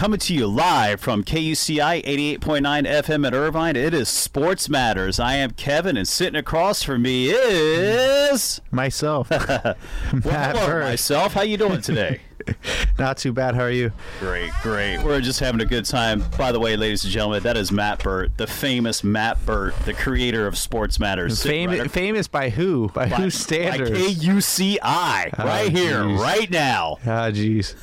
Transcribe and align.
coming 0.00 0.18
to 0.18 0.32
you 0.32 0.46
live 0.46 0.98
from 0.98 1.22
KUCI 1.22 2.02
88.9 2.06 2.40
FM 2.86 3.26
at 3.26 3.34
Irvine. 3.34 3.76
It 3.76 3.92
is 3.92 4.08
Sports 4.08 4.70
Matters. 4.70 5.20
I 5.20 5.34
am 5.34 5.50
Kevin, 5.50 5.98
and 5.98 6.08
sitting 6.08 6.36
across 6.36 6.82
from 6.82 7.02
me 7.02 7.28
is 7.28 8.62
myself. 8.70 9.28
Matt 10.24 10.54
myself. 10.54 11.34
How 11.34 11.42
you 11.42 11.58
doing 11.58 11.82
today? 11.82 12.22
Not 12.98 13.16
too 13.18 13.32
bad. 13.32 13.54
How 13.54 13.62
are 13.62 13.70
you? 13.70 13.92
Great, 14.18 14.50
great. 14.62 15.02
We're 15.02 15.20
just 15.20 15.40
having 15.40 15.60
a 15.60 15.64
good 15.64 15.84
time. 15.84 16.24
By 16.36 16.52
the 16.52 16.60
way, 16.60 16.76
ladies 16.76 17.04
and 17.04 17.12
gentlemen, 17.12 17.42
that 17.42 17.56
is 17.56 17.72
Matt 17.72 18.02
Burt, 18.02 18.36
the 18.36 18.46
famous 18.46 19.02
Matt 19.02 19.44
Burt, 19.46 19.74
the 19.84 19.94
creator 19.94 20.46
of 20.46 20.56
Sports 20.58 20.98
Matters. 21.00 21.38
Sitting 21.40 21.88
Famous, 21.88 22.28
by 22.28 22.50
who? 22.50 22.88
By, 22.88 23.08
by- 23.08 23.16
whose 23.16 23.34
standards? 23.34 23.90
By 23.90 23.96
KUCI, 23.96 25.38
right 25.38 25.70
here, 25.70 26.04
right 26.06 26.50
now. 26.50 26.98
Ah, 27.02 27.30
jeez. 27.30 27.74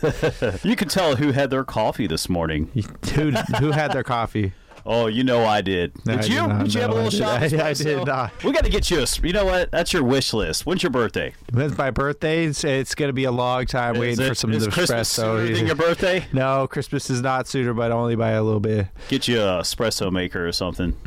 You 0.63 0.75
can 0.75 0.87
tell 0.87 1.15
who 1.15 1.31
had 1.31 1.49
their 1.49 1.63
coffee 1.63 2.07
this 2.07 2.29
morning. 2.29 2.69
who 3.13 3.31
who 3.31 3.71
had 3.71 3.91
their 3.91 4.03
coffee? 4.03 4.53
Oh, 4.89 5.07
you 5.07 5.23
know 5.25 5.45
I 5.45 5.59
did. 5.61 5.93
Did 6.05 6.19
I 6.21 6.23
you? 6.23 6.47
did. 6.47 6.59
Did 6.63 6.73
you 6.73 6.81
have 6.81 6.91
a 6.91 6.93
little 6.93 7.07
I 7.07 7.09
shot? 7.39 7.43
of 7.53 7.59
I 7.59 7.73
did 7.73 8.05
not. 8.05 8.43
We 8.43 8.53
got 8.53 8.63
to 8.63 8.69
get 8.69 8.89
you. 8.89 9.01
a. 9.03 9.07
you 9.21 9.33
know 9.33 9.43
what? 9.45 9.69
That's 9.69 9.91
your 9.91 10.03
wish 10.03 10.31
list. 10.33 10.65
When's 10.65 10.81
your 10.81 10.89
birthday? 10.91 11.33
When's 11.51 11.77
my 11.77 11.91
birthday? 11.91 12.45
It's, 12.45 12.63
it's 12.63 12.95
going 12.95 13.09
to 13.09 13.13
be 13.13 13.25
a 13.25 13.31
long 13.31 13.65
time 13.65 13.95
Is 13.95 13.99
waiting 13.99 14.25
it- 14.25 14.29
for 14.29 14.35
some 14.35 14.53
is 14.53 14.65
Christmas 14.67 15.09
sooner 15.09 15.39
espresso. 15.45 15.55
than 15.55 15.65
your 15.67 15.75
birthday? 15.75 16.25
no, 16.33 16.67
Christmas 16.67 17.09
is 17.09 17.21
not 17.21 17.47
sooner, 17.49 17.73
but 17.73 17.91
only 17.91 18.15
by 18.15 18.31
a 18.31 18.41
little 18.43 18.61
bit. 18.61 18.87
Get 19.09 19.27
you 19.27 19.41
a 19.41 19.59
espresso 19.61 20.09
maker 20.11 20.47
or 20.47 20.51
something. 20.53 20.93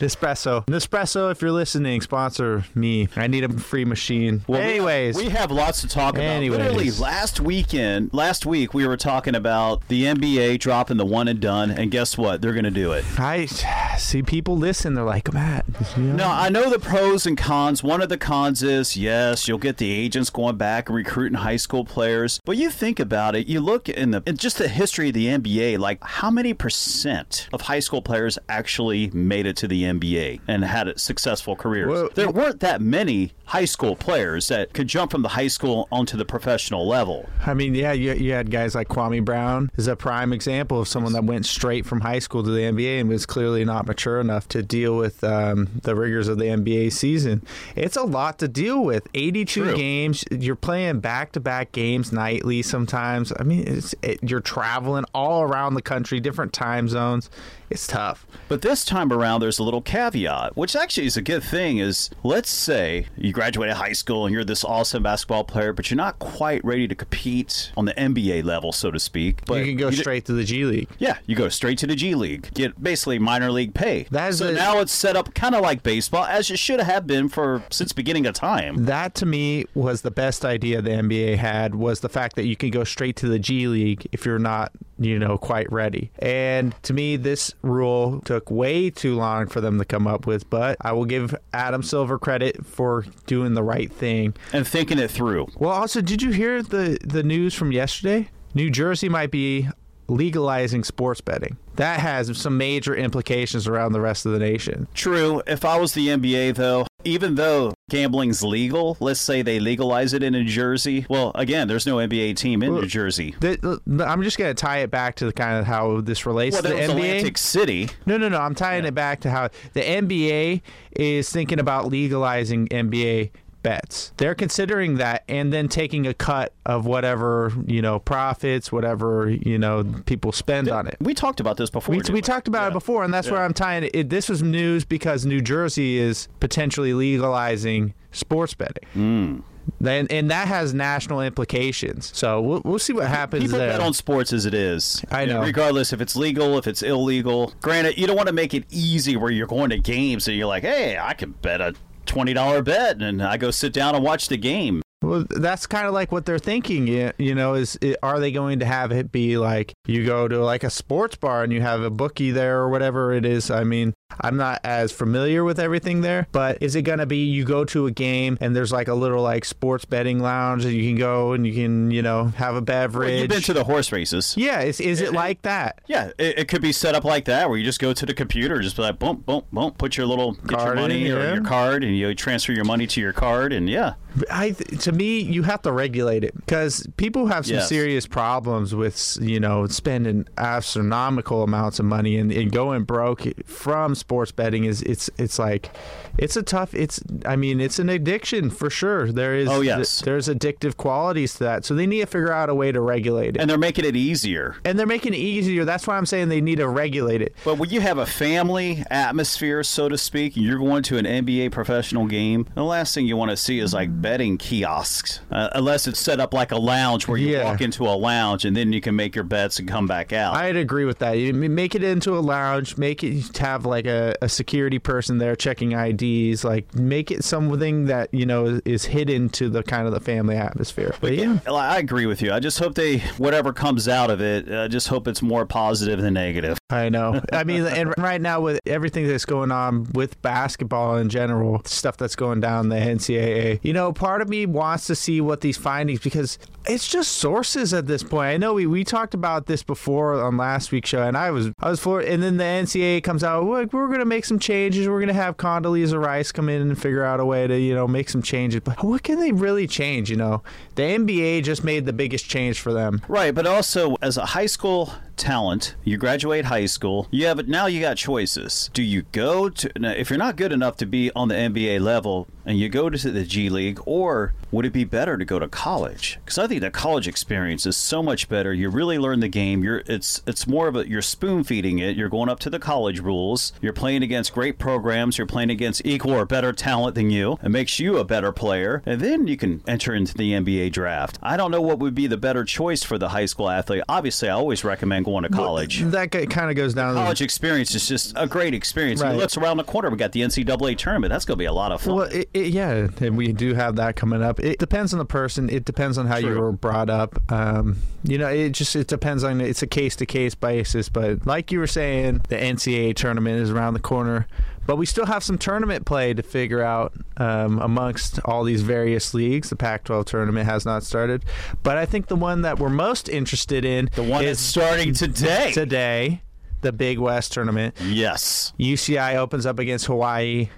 Nespresso. 0.00 0.64
Nespresso, 0.66 1.30
if 1.30 1.42
you're 1.42 1.52
listening, 1.52 2.00
sponsor 2.00 2.64
me. 2.74 3.08
I 3.16 3.26
need 3.26 3.44
a 3.44 3.48
free 3.50 3.84
machine. 3.84 4.42
Well, 4.46 4.60
Anyways, 4.60 5.16
we 5.16 5.28
have 5.28 5.50
lots 5.50 5.80
to 5.82 5.88
talk 5.88 6.14
about. 6.14 6.24
Anyways. 6.24 6.58
Literally, 6.58 6.90
last 6.92 7.40
weekend, 7.40 8.10
last 8.14 8.46
week, 8.46 8.72
we 8.74 8.86
were 8.86 8.96
talking 8.96 9.34
about 9.34 9.86
the 9.88 10.04
NBA 10.04 10.60
dropping 10.60 10.96
the 10.96 11.04
one 11.06 11.28
and 11.28 11.40
done, 11.40 11.70
and 11.70 11.90
guess 11.90 12.16
what? 12.16 12.37
They're 12.40 12.52
going 12.52 12.64
to 12.64 12.70
do 12.70 12.92
it. 12.92 13.04
I 13.18 13.46
see 13.46 14.22
people 14.22 14.56
listen. 14.56 14.94
They're 14.94 15.04
like, 15.04 15.32
Matt. 15.32 15.64
You 15.96 16.02
know, 16.02 16.16
No, 16.16 16.28
I 16.28 16.48
know 16.48 16.70
the 16.70 16.78
pros 16.78 17.26
and 17.26 17.36
cons. 17.36 17.82
One 17.82 18.00
of 18.00 18.08
the 18.08 18.18
cons 18.18 18.62
is 18.62 18.96
yes, 18.96 19.48
you'll 19.48 19.58
get 19.58 19.76
the 19.78 19.90
agents 19.90 20.30
going 20.30 20.56
back 20.56 20.88
and 20.88 20.96
recruiting 20.96 21.38
high 21.38 21.56
school 21.56 21.84
players. 21.84 22.40
But 22.44 22.56
you 22.56 22.70
think 22.70 23.00
about 23.00 23.34
it, 23.36 23.46
you 23.46 23.60
look 23.60 23.88
in 23.88 24.10
the 24.10 24.22
in 24.26 24.36
just 24.36 24.58
the 24.58 24.68
history 24.68 25.08
of 25.08 25.14
the 25.14 25.26
NBA, 25.26 25.78
like 25.78 26.02
how 26.02 26.30
many 26.30 26.54
percent 26.54 27.48
of 27.52 27.62
high 27.62 27.80
school 27.80 28.02
players 28.02 28.38
actually 28.48 29.10
made 29.10 29.46
it 29.46 29.56
to 29.58 29.68
the 29.68 29.82
NBA 29.84 30.40
and 30.46 30.64
had 30.64 30.88
a 30.88 30.98
successful 30.98 31.56
careers? 31.56 31.88
Well, 31.88 32.08
there 32.14 32.30
weren't 32.30 32.60
that 32.60 32.80
many 32.80 33.32
high 33.46 33.64
school 33.64 33.96
players 33.96 34.48
that 34.48 34.72
could 34.74 34.86
jump 34.88 35.10
from 35.10 35.22
the 35.22 35.28
high 35.28 35.48
school 35.48 35.88
onto 35.90 36.16
the 36.16 36.24
professional 36.24 36.86
level. 36.86 37.28
I 37.46 37.54
mean, 37.54 37.74
yeah, 37.74 37.92
you, 37.92 38.12
you 38.12 38.32
had 38.32 38.50
guys 38.50 38.74
like 38.74 38.88
Kwame 38.88 39.24
Brown 39.24 39.70
is 39.76 39.88
a 39.88 39.96
prime 39.96 40.32
example 40.32 40.80
of 40.80 40.86
someone 40.88 41.12
that 41.14 41.24
went 41.24 41.46
straight 41.46 41.86
from 41.86 42.00
high 42.00 42.18
school 42.18 42.27
to 42.28 42.42
the 42.42 42.60
NBA 42.60 43.00
and 43.00 43.08
was 43.08 43.26
clearly 43.26 43.64
not 43.64 43.86
mature 43.86 44.20
enough 44.20 44.48
to 44.48 44.62
deal 44.62 44.96
with 44.96 45.22
um, 45.24 45.68
the 45.82 45.94
rigors 45.94 46.28
of 46.28 46.38
the 46.38 46.44
NBA 46.44 46.92
season. 46.92 47.42
It's 47.74 47.96
a 47.96 48.02
lot 48.02 48.38
to 48.40 48.48
deal 48.48 48.84
with. 48.84 49.06
82 49.14 49.64
True. 49.64 49.76
games. 49.76 50.24
You're 50.30 50.56
playing 50.56 51.00
back 51.00 51.32
to 51.32 51.40
back 51.40 51.72
games 51.72 52.12
nightly 52.12 52.62
sometimes. 52.62 53.32
I 53.38 53.42
mean, 53.42 53.66
it's, 53.66 53.94
it, 54.02 54.20
you're 54.22 54.40
traveling 54.40 55.04
all 55.14 55.42
around 55.42 55.74
the 55.74 55.82
country, 55.82 56.20
different 56.20 56.52
time 56.52 56.88
zones. 56.88 57.30
It's 57.70 57.86
tough. 57.86 58.26
But 58.48 58.62
this 58.62 58.84
time 58.84 59.12
around, 59.12 59.40
there's 59.40 59.58
a 59.58 59.62
little 59.62 59.82
caveat, 59.82 60.56
which 60.56 60.74
actually 60.74 61.06
is 61.06 61.16
a 61.16 61.22
good 61.22 61.42
thing. 61.42 61.78
Is 61.78 62.08
let's 62.22 62.50
say 62.50 63.06
you 63.16 63.32
graduated 63.32 63.76
high 63.76 63.92
school 63.92 64.24
and 64.26 64.32
you're 64.34 64.44
this 64.44 64.64
awesome 64.64 65.02
basketball 65.02 65.44
player, 65.44 65.72
but 65.72 65.90
you're 65.90 65.96
not 65.96 66.18
quite 66.18 66.64
ready 66.64 66.88
to 66.88 66.94
compete 66.94 67.70
on 67.76 67.84
the 67.84 67.92
NBA 67.94 68.44
level, 68.44 68.72
so 68.72 68.90
to 68.90 68.98
speak. 68.98 69.44
But 69.46 69.58
you 69.60 69.66
can 69.66 69.76
go 69.76 69.90
d- 69.90 69.96
straight 69.96 70.24
to 70.26 70.32
the 70.32 70.44
G 70.44 70.64
League. 70.64 70.88
yeah, 70.98 71.18
you 71.26 71.36
go 71.36 71.48
straight 71.48 71.78
to 71.78 71.86
the 71.86 71.94
G 71.96 72.14
League, 72.14 72.52
get 72.54 72.82
basically 72.82 73.18
minor 73.18 73.50
league 73.52 73.74
pay. 73.74 74.06
That 74.10 74.30
is 74.30 74.38
so 74.38 74.46
the- 74.46 74.52
now 74.52 74.78
it's 74.80 74.92
set 74.92 75.16
up 75.16 75.34
kind 75.34 75.54
of 75.54 75.60
like 75.60 75.82
baseball, 75.82 76.24
as 76.24 76.50
it 76.50 76.58
should 76.58 76.80
have 76.80 77.06
been 77.06 77.28
for 77.28 77.62
since 77.70 77.92
beginning 77.92 78.26
of 78.26 78.34
time. 78.34 78.86
That 78.86 79.14
to 79.16 79.26
me 79.26 79.66
was 79.74 80.02
the 80.02 80.10
best 80.10 80.44
idea 80.44 80.80
the 80.80 80.90
NBA 80.90 81.36
had 81.36 81.74
was 81.74 82.00
the 82.00 82.08
fact 82.08 82.36
that 82.36 82.46
you 82.46 82.56
can 82.56 82.70
go 82.70 82.84
straight 82.84 83.16
to 83.16 83.28
the 83.28 83.38
G 83.38 83.66
League 83.68 84.06
if 84.12 84.24
you're 84.24 84.38
not, 84.38 84.72
you 84.98 85.18
know, 85.18 85.38
quite 85.38 85.70
ready. 85.72 86.10
And 86.18 86.74
to 86.82 86.92
me, 86.92 87.16
this 87.16 87.54
rule 87.62 88.20
took 88.22 88.50
way 88.50 88.90
too 88.90 89.14
long 89.14 89.46
for 89.46 89.60
them 89.60 89.78
to 89.78 89.84
come 89.84 90.06
up 90.06 90.26
with, 90.26 90.48
but 90.50 90.76
I 90.80 90.92
will 90.92 91.04
give 91.04 91.34
Adam 91.52 91.82
Silver 91.82 92.18
credit 92.18 92.66
for 92.66 93.04
doing 93.26 93.54
the 93.54 93.62
right 93.62 93.92
thing. 93.92 94.34
And 94.52 94.66
thinking 94.66 94.98
it 94.98 95.10
through. 95.10 95.48
Well, 95.56 95.70
also, 95.70 96.00
did 96.00 96.22
you 96.22 96.30
hear 96.30 96.62
the 96.62 96.98
the 97.04 97.22
news 97.22 97.54
from 97.54 97.72
yesterday? 97.72 98.28
New 98.54 98.70
Jersey 98.70 99.08
might 99.08 99.30
be 99.30 99.68
legalizing 100.08 100.82
sports 100.82 101.20
betting. 101.20 101.58
That 101.76 102.00
has 102.00 102.36
some 102.36 102.58
major 102.58 102.96
implications 102.96 103.68
around 103.68 103.92
the 103.92 104.00
rest 104.00 104.26
of 104.26 104.32
the 104.32 104.38
nation. 104.38 104.88
True. 104.94 105.42
If 105.46 105.64
I 105.64 105.78
was 105.78 105.92
the 105.92 106.08
NBA, 106.08 106.56
though, 106.56 106.87
even 107.04 107.36
though 107.36 107.72
gambling's 107.90 108.42
legal, 108.42 108.96
let's 109.00 109.20
say 109.20 109.40
they 109.42 109.60
legalize 109.60 110.12
it 110.12 110.22
in 110.22 110.32
New 110.32 110.44
Jersey. 110.44 111.06
Well, 111.08 111.30
again, 111.36 111.68
there's 111.68 111.86
no 111.86 111.96
NBA 111.96 112.36
team 112.36 112.62
in 112.62 112.74
New 112.74 112.86
Jersey. 112.86 113.34
The, 113.40 113.80
the- 113.86 114.04
I'm 114.04 114.22
just 114.22 114.36
going 114.36 114.54
to 114.54 114.60
tie 114.60 114.78
it 114.78 114.90
back 114.90 115.14
to 115.16 115.26
the 115.26 115.32
kind 115.32 115.58
of 115.58 115.64
how 115.64 116.00
this 116.00 116.26
relates 116.26 116.54
Well, 116.54 116.62
to 116.62 116.68
the 116.70 116.74
NBA. 116.74 116.90
Atlantic 116.90 117.38
City. 117.38 117.88
No, 118.04 118.16
no, 118.16 118.28
no. 118.28 118.38
I'm 118.38 118.54
tying 118.54 118.84
it 118.84 118.94
back 118.94 119.20
to 119.20 119.30
how 119.30 119.48
the 119.74 119.80
NBA 119.80 120.62
is 120.92 121.30
thinking 121.30 121.60
about 121.60 121.86
legalizing 121.86 122.66
NBA 122.68 123.30
bets. 123.68 124.12
They're 124.16 124.34
considering 124.34 124.96
that 124.96 125.24
and 125.28 125.52
then 125.52 125.68
taking 125.68 126.06
a 126.06 126.14
cut 126.14 126.52
of 126.64 126.86
whatever, 126.86 127.52
you 127.66 127.82
know, 127.82 127.98
profits, 127.98 128.72
whatever, 128.72 129.28
you 129.28 129.58
know, 129.58 129.84
people 130.06 130.32
spend 130.32 130.68
on 130.70 130.86
it. 130.86 130.96
We 131.00 131.12
talked 131.12 131.40
about 131.40 131.56
this 131.58 131.68
before. 131.68 131.94
We, 131.94 132.00
we 132.12 132.22
talked 132.22 132.48
about 132.48 132.62
Yeah. 132.62 132.68
it 132.68 132.72
before, 132.72 133.04
and 133.04 133.12
that's 133.12 133.30
where 133.30 133.42
I'm 133.44 133.52
tying 133.52 133.84
it. 133.84 133.90
it. 133.94 134.08
This 134.10 134.28
was 134.28 134.42
news 134.42 134.84
because 134.86 135.26
New 135.26 135.42
Jersey 135.42 135.98
is 135.98 136.28
potentially 136.40 136.94
legalizing 136.94 137.92
sports 138.12 138.54
betting. 138.54 138.88
Mm. 138.96 139.42
Then, 139.82 140.06
and 140.08 140.30
that 140.30 140.48
has 140.48 140.72
national 140.72 141.20
implications. 141.20 142.10
So 142.16 142.40
we'll, 142.40 142.62
we'll 142.64 142.78
see 142.78 142.94
what 142.94 143.06
happens 143.08 143.44
People 143.44 143.58
there. 143.58 143.72
bet 143.72 143.80
on 143.80 143.92
sports 143.92 144.32
as 144.32 144.46
it 144.46 144.54
is. 144.54 145.04
I 145.10 145.26
know. 145.26 145.42
Regardless 145.42 145.92
if 145.92 146.00
it's 146.00 146.16
legal, 146.16 146.56
if 146.56 146.66
it's 146.66 146.82
illegal. 146.82 147.52
Granted, 147.60 147.98
you 147.98 148.06
don't 148.06 148.16
want 148.16 148.28
to 148.28 148.32
make 148.32 148.54
it 148.54 148.64
easy 148.70 149.14
where 149.18 149.30
you're 149.30 149.46
going 149.46 149.68
to 149.68 149.78
games 149.78 150.26
and 150.26 150.38
you're 150.38 150.46
like, 150.46 150.62
hey, 150.62 150.96
I 150.98 151.12
can 151.12 151.32
bet 151.32 151.60
a 151.60 151.74
$20 152.08 152.64
bet 152.64 153.00
and 153.00 153.22
I 153.22 153.36
go 153.36 153.50
sit 153.50 153.72
down 153.72 153.94
and 153.94 154.02
watch 154.02 154.28
the 154.28 154.36
game. 154.36 154.82
Well, 155.00 155.24
that's 155.30 155.66
kind 155.68 155.86
of 155.86 155.94
like 155.94 156.10
what 156.10 156.26
they're 156.26 156.40
thinking. 156.40 156.88
You 156.88 157.34
know, 157.34 157.54
is 157.54 157.78
are 158.02 158.18
they 158.18 158.32
going 158.32 158.58
to 158.58 158.66
have 158.66 158.90
it 158.90 159.12
be 159.12 159.38
like 159.38 159.72
you 159.86 160.04
go 160.04 160.26
to 160.26 160.44
like 160.44 160.64
a 160.64 160.70
sports 160.70 161.14
bar 161.14 161.44
and 161.44 161.52
you 161.52 161.60
have 161.60 161.82
a 161.82 161.90
bookie 161.90 162.32
there 162.32 162.58
or 162.58 162.68
whatever 162.68 163.12
it 163.12 163.24
is? 163.24 163.48
I 163.48 163.62
mean, 163.62 163.94
I'm 164.20 164.36
not 164.36 164.60
as 164.64 164.90
familiar 164.90 165.44
with 165.44 165.60
everything 165.60 166.00
there, 166.00 166.26
but 166.32 166.58
is 166.62 166.74
it 166.74 166.82
going 166.82 166.98
to 166.98 167.06
be 167.06 167.24
you 167.24 167.44
go 167.44 167.64
to 167.66 167.86
a 167.86 167.90
game 167.90 168.38
and 168.40 168.54
there's 168.56 168.72
like 168.72 168.88
a 168.88 168.94
little 168.94 169.22
like 169.22 169.44
sports 169.44 169.84
betting 169.84 170.18
lounge 170.18 170.64
that 170.64 170.72
you 170.72 170.88
can 170.88 170.96
go 170.96 171.32
and 171.32 171.46
you 171.46 171.52
can 171.52 171.90
you 171.90 172.02
know 172.02 172.26
have 172.36 172.56
a 172.56 172.60
beverage? 172.60 173.10
Well, 173.10 173.18
you've 173.20 173.28
been 173.28 173.42
to 173.42 173.52
the 173.52 173.64
horse 173.64 173.92
races. 173.92 174.34
yeah, 174.36 174.62
is 174.62 174.80
is 174.80 175.00
it 175.00 175.12
like 175.12 175.42
that? 175.42 175.80
Yeah, 175.86 176.10
it, 176.18 176.38
it 176.40 176.48
could 176.48 176.62
be 176.62 176.72
set 176.72 176.94
up 176.94 177.04
like 177.04 177.26
that, 177.26 177.48
where 177.48 177.58
you 177.58 177.64
just 177.64 177.80
go 177.80 177.92
to 177.92 178.06
the 178.06 178.14
computer, 178.14 178.60
just 178.60 178.76
be 178.76 178.82
like, 178.82 178.98
boom, 178.98 179.18
boom, 179.18 179.42
boom, 179.52 179.72
put 179.72 179.96
your 179.96 180.06
little 180.06 180.32
get 180.32 180.60
your 180.60 180.72
in, 180.72 180.80
money 180.80 181.10
or 181.10 181.18
yeah. 181.20 181.34
your 181.34 181.44
card, 181.44 181.84
and 181.84 181.96
you 181.96 182.14
transfer 182.14 182.52
your 182.52 182.64
money 182.64 182.86
to 182.86 183.00
your 183.00 183.12
card, 183.12 183.52
and 183.52 183.68
yeah, 183.68 183.94
I 184.30 184.50
to 184.52 184.92
me, 184.92 185.20
you 185.20 185.42
have 185.44 185.62
to 185.62 185.72
regulate 185.72 186.24
it 186.24 186.34
because 186.36 186.86
people 186.96 187.26
have 187.26 187.46
some 187.46 187.56
Yes. 187.56 187.68
serious 187.68 188.06
problems 188.06 188.74
with 188.74 189.18
you 189.20 189.40
know 189.40 189.66
spending 189.66 190.26
astronomical 190.36 191.42
amounts 191.42 191.78
of 191.78 191.84
money 191.86 192.16
and, 192.16 192.30
and 192.32 192.52
going 192.52 192.84
broke 192.84 193.22
from 193.46 193.94
sports 193.94 194.32
betting 194.32 194.64
is 194.64 194.82
it's 194.82 195.08
it's 195.18 195.38
like 195.38 195.70
it's 196.18 196.36
a 196.36 196.42
tough 196.42 196.74
it's 196.74 197.00
I 197.24 197.36
mean 197.36 197.60
it's 197.60 197.78
an 197.78 197.88
addiction 197.88 198.50
for 198.50 198.70
sure. 198.70 199.10
There 199.12 199.34
is 199.34 199.48
Oh, 199.48 199.60
yes. 199.60 200.00
there's 200.02 200.28
addictive 200.28 200.76
qualities 200.76 201.34
to 201.34 201.44
that, 201.44 201.64
so 201.64 201.74
they 201.74 201.86
need 201.86 202.00
to 202.00 202.06
figure 202.06 202.32
out 202.32 202.48
a 202.50 202.54
way 202.54 202.72
to 202.72 202.80
regulate 202.80 203.36
it. 203.36 203.40
and 203.40 203.48
they're 203.48 203.56
making 203.58 203.84
it 203.84 203.96
easier. 203.96 204.56
And 204.64 204.78
they're 204.78 204.86
making 204.86 205.14
it 205.14 205.18
easier. 205.18 205.64
That's 205.64 205.86
why 205.86 205.96
I'm 205.96 206.06
saying 206.06 206.28
they 206.28 206.40
need 206.40 206.56
to 206.56 206.68
regulate 206.68 207.22
it. 207.22 207.34
But 207.44 207.58
when 207.58 207.70
you 207.70 207.80
have 207.80 207.98
a 207.98 208.06
family 208.06 208.84
atmosphere, 208.90 209.62
so 209.62 209.88
to 209.88 209.96
speak, 209.96 210.36
and 210.36 210.44
you're 210.44 210.58
going 210.58 210.82
to 210.84 210.98
an 210.98 211.04
NBA 211.06 211.52
professional 211.52 212.06
game, 212.06 212.46
the 212.54 212.64
last 212.64 212.94
thing 212.94 213.06
you 213.06 213.16
want 213.16 213.30
to 213.30 213.36
see 213.36 213.58
is 213.60 213.72
like 213.72 214.00
betting 214.08 214.38
kiosks, 214.38 215.20
uh, 215.30 215.50
unless 215.54 215.86
it's 215.86 216.00
set 216.00 216.18
up 216.18 216.32
like 216.32 216.50
a 216.50 216.56
lounge 216.56 217.06
where 217.06 217.18
you 217.18 217.32
Yeah. 217.32 217.44
walk 217.44 217.60
into 217.60 217.84
a 217.84 217.92
lounge 217.92 218.46
and 218.46 218.56
then 218.56 218.72
you 218.72 218.80
can 218.80 218.96
make 218.96 219.14
your 219.14 219.24
bets 219.24 219.58
and 219.58 219.68
come 219.68 219.86
back 219.86 220.14
out. 220.14 220.34
I'd 220.34 220.56
agree 220.56 220.86
with 220.86 220.98
that. 221.00 221.18
You 221.18 221.34
make 221.34 221.74
it 221.74 221.82
into 221.84 222.16
a 222.16 222.20
lounge, 222.20 222.78
make 222.78 223.04
it 223.04 223.36
have 223.36 223.66
like 223.66 223.86
a, 223.86 224.14
a 224.22 224.28
security 224.30 224.78
person 224.78 225.18
there 225.18 225.36
checking 225.36 225.72
IDs, 225.72 226.42
like 226.42 226.74
make 226.74 227.10
it 227.10 227.22
something 227.22 227.84
that, 227.86 228.08
you 228.14 228.24
know, 228.24 228.46
is, 228.46 228.60
is 228.64 228.84
hidden 228.86 229.28
to 229.30 229.50
the 229.50 229.62
kind 229.62 229.86
of 229.86 229.92
the 229.92 230.00
family 230.00 230.36
atmosphere. 230.36 230.94
But 231.00 231.14
yeah. 231.14 231.38
I 231.46 231.76
agree 231.78 232.06
with 232.06 232.22
you. 232.22 232.32
I 232.32 232.40
just 232.40 232.58
hope 232.58 232.74
they, 232.76 232.98
whatever 233.18 233.52
comes 233.52 233.88
out 233.88 234.10
of 234.10 234.22
it, 234.22 234.50
I 234.50 234.68
just 234.68 234.88
hope 234.88 235.06
it's 235.06 235.20
more 235.20 235.44
positive 235.44 236.00
than 236.00 236.14
negative. 236.14 236.57
I 236.70 236.90
know. 236.90 237.22
I 237.32 237.44
mean, 237.44 237.64
and 237.64 237.94
right 237.98 238.20
now 238.20 238.42
with 238.42 238.60
everything 238.66 239.06
that's 239.06 239.24
going 239.24 239.50
on 239.50 239.84
with 239.94 240.20
basketball 240.20 240.98
in 240.98 241.08
general, 241.08 241.62
stuff 241.64 241.96
that's 241.96 242.14
going 242.14 242.40
down 242.40 242.68
the 242.68 242.76
NCAA, 242.76 243.60
you 243.62 243.72
know, 243.72 243.90
part 243.92 244.20
of 244.20 244.28
me 244.28 244.44
wants 244.44 244.86
to 244.88 244.94
see 244.94 245.22
what 245.22 245.40
these 245.40 245.56
findings 245.56 246.00
because 246.00 246.38
it's 246.66 246.86
just 246.86 247.12
sources 247.12 247.72
at 247.72 247.86
this 247.86 248.02
point. 248.02 248.28
I 248.28 248.36
know 248.36 248.52
we, 248.52 248.66
we 248.66 248.84
talked 248.84 249.14
about 249.14 249.46
this 249.46 249.62
before 249.62 250.22
on 250.22 250.36
last 250.36 250.70
week's 250.70 250.90
show, 250.90 251.02
and 251.02 251.16
I 251.16 251.30
was 251.30 251.50
I 251.60 251.70
was 251.70 251.80
for, 251.80 252.00
and 252.00 252.22
then 252.22 252.36
the 252.36 252.44
NCAA 252.44 253.02
comes 253.02 253.24
out, 253.24 253.44
like 253.44 253.72
we're 253.72 253.86
going 253.86 254.00
to 254.00 254.04
make 254.04 254.26
some 254.26 254.38
changes. 254.38 254.86
We're 254.86 254.98
going 254.98 255.08
to 255.08 255.14
have 255.14 255.38
Condoleezza 255.38 255.98
Rice 255.98 256.32
come 256.32 256.50
in 256.50 256.60
and 256.60 256.80
figure 256.80 257.02
out 257.02 257.18
a 257.18 257.24
way 257.24 257.46
to 257.46 257.58
you 257.58 257.74
know 257.74 257.88
make 257.88 258.10
some 258.10 258.20
changes. 258.20 258.60
But 258.60 258.84
what 258.84 259.02
can 259.02 259.18
they 259.20 259.32
really 259.32 259.66
change? 259.66 260.10
You 260.10 260.16
know, 260.16 260.42
the 260.74 260.82
NBA 260.82 261.44
just 261.44 261.64
made 261.64 261.86
the 261.86 261.94
biggest 261.94 262.28
change 262.28 262.60
for 262.60 262.74
them. 262.74 263.00
Right, 263.08 263.34
but 263.34 263.46
also 263.46 263.96
as 264.02 264.18
a 264.18 264.26
high 264.26 264.46
school 264.46 264.92
talent, 265.18 265.74
you 265.84 265.96
graduate 265.96 266.46
high 266.46 266.66
school, 266.66 267.08
you 267.10 267.26
have 267.26 267.46
now 267.48 267.66
you 267.66 267.80
got 267.80 267.96
choices. 267.96 268.70
Do 268.72 268.82
you 268.82 269.02
go 269.12 269.48
to 269.48 269.70
if 269.98 270.10
you're 270.10 270.18
not 270.18 270.36
good 270.36 270.52
enough 270.52 270.76
to 270.78 270.86
be 270.86 271.10
on 271.14 271.28
the 271.28 271.34
NBA 271.34 271.80
level 271.80 272.28
and 272.48 272.58
you 272.58 272.70
go 272.70 272.88
to 272.88 273.10
the 273.10 273.24
G 273.24 273.50
League, 273.50 273.78
or 273.84 274.32
would 274.50 274.64
it 274.64 274.72
be 274.72 274.84
better 274.84 275.18
to 275.18 275.24
go 275.24 275.38
to 275.38 275.48
college? 275.48 276.18
Because 276.24 276.38
I 276.38 276.46
think 276.46 276.62
the 276.62 276.70
college 276.70 277.06
experience 277.06 277.66
is 277.66 277.76
so 277.76 278.02
much 278.02 278.28
better. 278.28 278.54
You 278.54 278.70
really 278.70 278.98
learn 278.98 279.20
the 279.20 279.28
game. 279.28 279.62
You're 279.62 279.82
it's 279.86 280.22
it's 280.26 280.46
more 280.46 280.66
of 280.66 280.76
a 280.76 280.88
you're 280.88 281.02
spoon 281.02 281.44
feeding 281.44 281.78
it. 281.78 281.96
You're 281.96 282.08
going 282.08 282.30
up 282.30 282.40
to 282.40 282.50
the 282.50 282.58
college 282.58 283.00
rules. 283.00 283.52
You're 283.60 283.74
playing 283.74 284.02
against 284.02 284.32
great 284.32 284.58
programs. 284.58 285.18
You're 285.18 285.26
playing 285.26 285.50
against 285.50 285.82
equal 285.84 286.12
or 286.12 286.24
better 286.24 286.54
talent 286.54 286.94
than 286.94 287.10
you. 287.10 287.38
It 287.42 287.50
makes 287.50 287.78
you 287.78 287.98
a 287.98 288.04
better 288.04 288.32
player, 288.32 288.82
and 288.86 289.00
then 289.00 289.26
you 289.26 289.36
can 289.36 289.62
enter 289.66 289.92
into 289.92 290.14
the 290.14 290.32
NBA 290.32 290.72
draft. 290.72 291.18
I 291.22 291.36
don't 291.36 291.50
know 291.50 291.60
what 291.60 291.78
would 291.80 291.94
be 291.94 292.06
the 292.06 292.16
better 292.16 292.44
choice 292.44 292.82
for 292.82 292.96
the 292.96 293.10
high 293.10 293.26
school 293.26 293.50
athlete. 293.50 293.82
Obviously, 293.88 294.30
I 294.30 294.34
always 294.34 294.64
recommend 294.64 295.04
going 295.08 295.24
to 295.24 295.28
college. 295.30 295.82
Well, 295.82 295.90
that 295.90 296.10
kind 296.10 296.50
of 296.50 296.56
goes 296.56 296.74
down. 296.74 296.94
The 296.94 297.00
college 297.00 297.22
experience 297.22 297.74
is 297.74 297.88
just 297.88 298.12
a 298.16 298.26
great 298.26 298.54
experience. 298.54 299.02
Right. 299.02 299.16
Looks 299.16 299.36
around 299.36 299.56
the 299.56 299.64
corner. 299.64 299.90
We 299.90 299.96
got 299.96 300.12
the 300.12 300.20
NCAA 300.20 300.76
tournament. 300.78 301.10
That's 301.10 301.24
going 301.24 301.36
to 301.36 301.42
be 301.42 301.46
a 301.46 301.52
lot 301.52 301.72
of 301.72 301.82
fun. 301.82 301.94
Well, 301.94 302.06
it, 302.06 302.28
it, 302.34 302.46
yeah, 302.48 302.88
and 303.00 303.16
we 303.16 303.32
do 303.32 303.54
have 303.54 303.76
that 303.76 303.96
coming 303.96 304.22
up. 304.22 304.40
It 304.40 304.58
depends 304.58 304.92
on 304.92 304.98
the 304.98 305.04
person. 305.04 305.48
It 305.50 305.64
depends 305.64 305.98
on 305.98 306.06
how 306.06 306.20
True. 306.20 306.34
you 306.34 306.40
were 306.40 306.52
brought 306.52 306.90
up. 306.90 307.20
Um, 307.30 307.78
you 308.04 308.18
know, 308.18 308.28
it 308.28 308.50
just 308.50 308.76
it 308.76 308.86
depends 308.86 309.24
on. 309.24 309.40
It's 309.40 309.62
a 309.62 309.66
case 309.66 309.96
to 309.96 310.06
case 310.06 310.34
basis. 310.34 310.88
But 310.88 311.26
like 311.26 311.50
you 311.50 311.58
were 311.58 311.66
saying, 311.66 312.22
the 312.28 312.36
NCAA 312.36 312.94
tournament 312.94 313.40
is 313.40 313.50
around 313.50 313.74
the 313.74 313.80
corner. 313.80 314.26
But 314.68 314.76
we 314.76 314.84
still 314.84 315.06
have 315.06 315.24
some 315.24 315.38
tournament 315.38 315.86
play 315.86 316.12
to 316.12 316.22
figure 316.22 316.62
out 316.62 316.92
um, 317.16 317.58
amongst 317.58 318.20
all 318.26 318.44
these 318.44 318.60
various 318.60 319.14
leagues. 319.14 319.48
The 319.48 319.56
Pac 319.56 319.84
12 319.84 320.04
tournament 320.04 320.44
has 320.44 320.66
not 320.66 320.82
started. 320.82 321.24
But 321.62 321.78
I 321.78 321.86
think 321.86 322.08
the 322.08 322.16
one 322.16 322.42
that 322.42 322.58
we're 322.58 322.68
most 322.68 323.08
interested 323.08 323.64
in 323.64 323.88
the 323.94 324.02
one 324.02 324.22
is 324.22 324.38
starting 324.38 324.92
today. 324.92 325.52
Today, 325.52 326.20
the 326.60 326.70
Big 326.70 326.98
West 326.98 327.32
tournament. 327.32 327.78
Yes. 327.82 328.52
UCI 328.60 329.16
opens 329.16 329.46
up 329.46 329.58
against 329.58 329.86
Hawaii. 329.86 330.50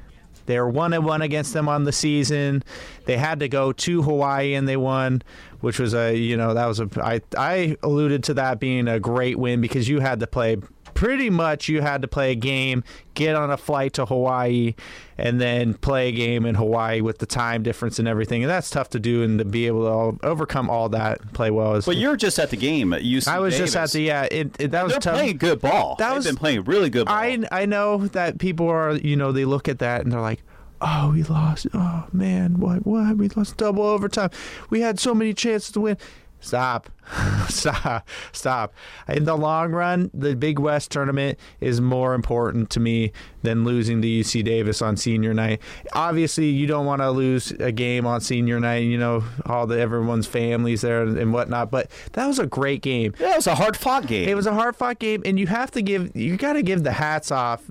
They're 0.46 0.66
one 0.66 0.92
and 0.92 1.04
one 1.04 1.22
against 1.22 1.52
them 1.52 1.68
on 1.68 1.84
the 1.84 1.92
season. 1.92 2.64
They 3.04 3.16
had 3.16 3.38
to 3.38 3.48
go 3.48 3.70
to 3.70 4.02
Hawaii 4.02 4.54
and 4.54 4.66
they 4.66 4.76
won, 4.76 5.22
which 5.60 5.78
was 5.78 5.94
a 5.94 6.16
you 6.16 6.36
know 6.36 6.54
that 6.54 6.66
was 6.66 6.80
a 6.80 6.88
I 7.00 7.20
I 7.38 7.76
alluded 7.84 8.24
to 8.24 8.34
that 8.34 8.58
being 8.58 8.88
a 8.88 8.98
great 8.98 9.38
win 9.38 9.60
because 9.60 9.88
you 9.88 10.00
had 10.00 10.18
to 10.18 10.26
play 10.26 10.56
pretty 11.00 11.30
much 11.30 11.66
you 11.66 11.80
had 11.80 12.02
to 12.02 12.08
play 12.08 12.30
a 12.30 12.34
game, 12.34 12.84
get 13.14 13.34
on 13.34 13.50
a 13.50 13.56
flight 13.56 13.94
to 13.94 14.04
Hawaii, 14.04 14.74
and 15.16 15.40
then 15.40 15.72
play 15.72 16.10
a 16.10 16.12
game 16.12 16.44
in 16.44 16.54
Hawaii 16.54 17.00
with 17.00 17.16
the 17.20 17.24
time 17.24 17.62
difference 17.62 17.98
and 17.98 18.06
everything. 18.06 18.42
And 18.42 18.50
that's 18.50 18.68
tough 18.68 18.90
to 18.90 19.00
do, 19.00 19.22
and 19.22 19.38
to 19.38 19.46
be 19.46 19.66
able 19.66 20.18
to 20.18 20.26
overcome 20.26 20.68
all 20.68 20.90
that, 20.90 21.32
play 21.32 21.50
well. 21.50 21.76
Is, 21.76 21.86
but 21.86 21.96
you're 21.96 22.16
just 22.16 22.38
at 22.38 22.50
the 22.50 22.58
game 22.58 22.92
at 22.92 23.00
UC. 23.00 23.28
I 23.28 23.38
was 23.38 23.54
Davis. 23.54 23.72
just 23.72 23.76
at 23.94 23.96
the 23.96 24.02
yeah. 24.02 24.28
It, 24.30 24.54
it, 24.60 24.70
that 24.72 24.84
was 24.84 24.92
They're 24.92 25.00
tough. 25.00 25.14
playing 25.14 25.38
good 25.38 25.62
ball. 25.62 25.96
That 25.96 26.08
They've 26.08 26.16
was, 26.18 26.26
been 26.26 26.36
playing 26.36 26.64
really 26.64 26.90
good 26.90 27.06
ball. 27.06 27.16
I 27.16 27.38
I 27.50 27.64
know 27.64 28.06
that 28.08 28.38
people 28.38 28.68
are 28.68 28.94
you 28.96 29.16
know 29.16 29.32
they 29.32 29.46
look 29.46 29.70
at 29.70 29.78
that 29.78 30.02
and 30.02 30.12
they're 30.12 30.20
like. 30.20 30.42
Oh, 30.82 31.10
we 31.12 31.22
lost. 31.24 31.66
Oh 31.74 32.06
man, 32.10 32.58
what? 32.58 32.86
What? 32.86 33.18
We 33.18 33.28
lost 33.28 33.58
double 33.58 33.82
overtime. 33.82 34.30
We 34.70 34.80
had 34.80 34.98
so 34.98 35.14
many 35.14 35.34
chances 35.34 35.72
to 35.72 35.80
win. 35.80 35.98
Stop. 36.40 36.90
stop. 37.48 38.08
Stop. 38.32 38.74
In 39.08 39.24
the 39.24 39.36
long 39.36 39.72
run, 39.72 40.10
the 40.14 40.34
Big 40.34 40.58
West 40.58 40.90
tournament 40.90 41.38
is 41.60 41.80
more 41.80 42.14
important 42.14 42.70
to 42.70 42.80
me 42.80 43.12
than 43.42 43.64
losing 43.64 44.00
to 44.02 44.08
UC 44.08 44.44
Davis 44.44 44.80
on 44.80 44.96
senior 44.96 45.34
night. 45.34 45.60
Obviously, 45.92 46.46
you 46.46 46.66
don't 46.66 46.86
want 46.86 47.02
to 47.02 47.10
lose 47.10 47.50
a 47.52 47.72
game 47.72 48.06
on 48.06 48.20
senior 48.20 48.58
night, 48.58 48.84
you 48.84 48.98
know, 48.98 49.24
all 49.46 49.66
the 49.66 49.78
everyone's 49.78 50.26
families 50.26 50.80
there 50.80 51.02
and 51.02 51.32
whatnot, 51.32 51.70
but 51.70 51.90
that 52.12 52.26
was 52.26 52.38
a 52.38 52.46
great 52.46 52.82
game. 52.82 53.14
Yeah, 53.20 53.32
it 53.32 53.36
was 53.36 53.46
a 53.46 53.54
hard 53.54 53.76
fought 53.76 54.06
game. 54.06 54.28
It 54.28 54.34
was 54.34 54.46
a 54.46 54.54
hard 54.54 54.76
fought 54.76 54.98
game, 54.98 55.22
and 55.24 55.38
you 55.38 55.46
have 55.46 55.70
to 55.72 55.82
give 55.82 56.14
you 56.16 56.36
got 56.36 56.54
to 56.54 56.62
give 56.62 56.84
the 56.84 56.92
hats 56.92 57.30
off 57.30 57.62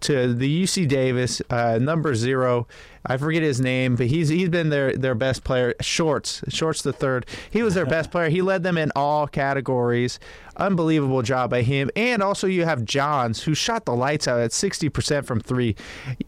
to 0.00 0.34
the 0.34 0.62
UC 0.64 0.88
Davis 0.88 1.40
uh, 1.50 1.78
number 1.80 2.14
zero. 2.14 2.66
I 3.08 3.16
forget 3.16 3.42
his 3.42 3.60
name, 3.60 3.96
but 3.96 4.06
he's 4.06 4.28
he's 4.28 4.48
been 4.48 4.70
their 4.70 4.96
their 4.96 5.14
best 5.14 5.44
player. 5.44 5.74
Shorts, 5.80 6.42
Shorts 6.48 6.82
the 6.82 6.92
third. 6.92 7.26
He 7.50 7.62
was 7.62 7.74
their 7.74 7.86
best 7.86 8.10
player. 8.12 8.28
He 8.28 8.42
led 8.42 8.62
them 8.62 8.76
in 8.76 8.92
all 8.96 9.26
categories. 9.26 10.18
Unbelievable 10.56 11.20
job 11.22 11.50
by 11.50 11.62
him. 11.62 11.90
And 11.96 12.22
also 12.22 12.46
you 12.46 12.64
have 12.64 12.84
Johns 12.84 13.42
who 13.42 13.54
shot 13.54 13.84
the 13.84 13.94
lights 13.94 14.26
out 14.26 14.40
at 14.40 14.52
60% 14.52 15.26
from 15.26 15.38
3. 15.38 15.76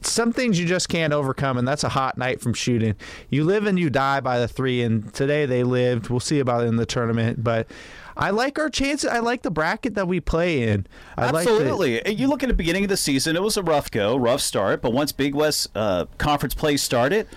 Some 0.02 0.32
things 0.32 0.60
you 0.60 0.66
just 0.66 0.90
can't 0.90 1.14
overcome 1.14 1.56
and 1.56 1.66
that's 1.66 1.82
a 1.82 1.88
hot 1.88 2.18
night 2.18 2.40
from 2.40 2.52
shooting. 2.52 2.94
You 3.30 3.44
live 3.44 3.66
and 3.66 3.78
you 3.78 3.88
die 3.88 4.20
by 4.20 4.38
the 4.38 4.46
3 4.46 4.82
and 4.82 5.14
today 5.14 5.46
they 5.46 5.64
lived. 5.64 6.10
We'll 6.10 6.20
see 6.20 6.40
about 6.40 6.64
it 6.64 6.66
in 6.66 6.76
the 6.76 6.84
tournament, 6.84 7.42
but 7.42 7.68
I 8.18 8.30
like 8.30 8.58
our 8.58 8.68
chances. 8.68 9.08
I 9.08 9.20
like 9.20 9.42
the 9.42 9.50
bracket 9.50 9.94
that 9.94 10.08
we 10.08 10.18
play 10.18 10.68
in. 10.68 10.86
I 11.16 11.26
Absolutely. 11.26 11.94
Like 11.94 12.04
the, 12.04 12.14
you 12.14 12.26
look 12.26 12.42
at 12.42 12.48
the 12.48 12.54
beginning 12.54 12.84
of 12.84 12.90
the 12.90 12.96
season, 12.96 13.36
it 13.36 13.42
was 13.42 13.56
a 13.56 13.62
rough 13.62 13.90
go, 13.90 14.16
rough 14.16 14.40
start, 14.40 14.82
but 14.82 14.92
once 14.92 15.12
Big 15.12 15.34
West 15.34 15.68
uh, 15.76 16.06
conference 16.18 16.54
play 16.54 16.76
started, 16.76 17.28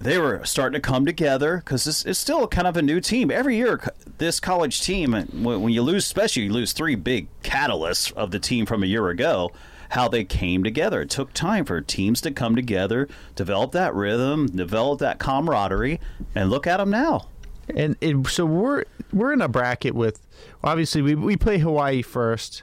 they 0.00 0.18
were 0.18 0.44
starting 0.44 0.80
to 0.80 0.86
come 0.86 1.06
together 1.06 1.58
because 1.58 1.86
it's, 1.86 2.04
it's, 2.04 2.18
still 2.18 2.46
kind 2.48 2.66
of 2.66 2.76
a 2.76 2.82
new 2.82 3.00
team. 3.00 3.30
Every 3.30 3.56
year, 3.56 3.80
this 4.18 4.40
college 4.40 4.82
team, 4.82 5.12
when 5.12 5.68
you 5.68 5.82
lose, 5.82 6.04
especially 6.04 6.44
you 6.44 6.52
lose 6.52 6.72
three 6.72 6.96
big 6.96 7.28
catalysts 7.42 8.12
of 8.12 8.30
the 8.30 8.38
team 8.38 8.66
from 8.66 8.82
a 8.82 8.86
year 8.86 9.08
ago, 9.08 9.52
how 9.90 10.08
they 10.08 10.24
came 10.24 10.64
together. 10.64 11.02
It 11.02 11.10
took 11.10 11.32
time 11.32 11.64
for 11.64 11.80
teams 11.80 12.20
to 12.22 12.30
come 12.30 12.56
together, 12.56 13.08
develop 13.36 13.72
that 13.72 13.94
rhythm, 13.94 14.46
develop 14.46 14.98
that 15.00 15.18
camaraderie, 15.18 16.00
and 16.34 16.50
look 16.50 16.66
at 16.66 16.78
them 16.78 16.90
now. 16.90 17.28
And 17.74 17.96
it, 18.00 18.26
so 18.28 18.46
we're 18.46 18.84
we're 19.12 19.32
in 19.32 19.40
a 19.40 19.48
bracket 19.48 19.94
with 19.94 20.20
obviously 20.62 21.02
we 21.02 21.14
we 21.14 21.36
play 21.36 21.58
Hawaii 21.58 22.02
first. 22.02 22.62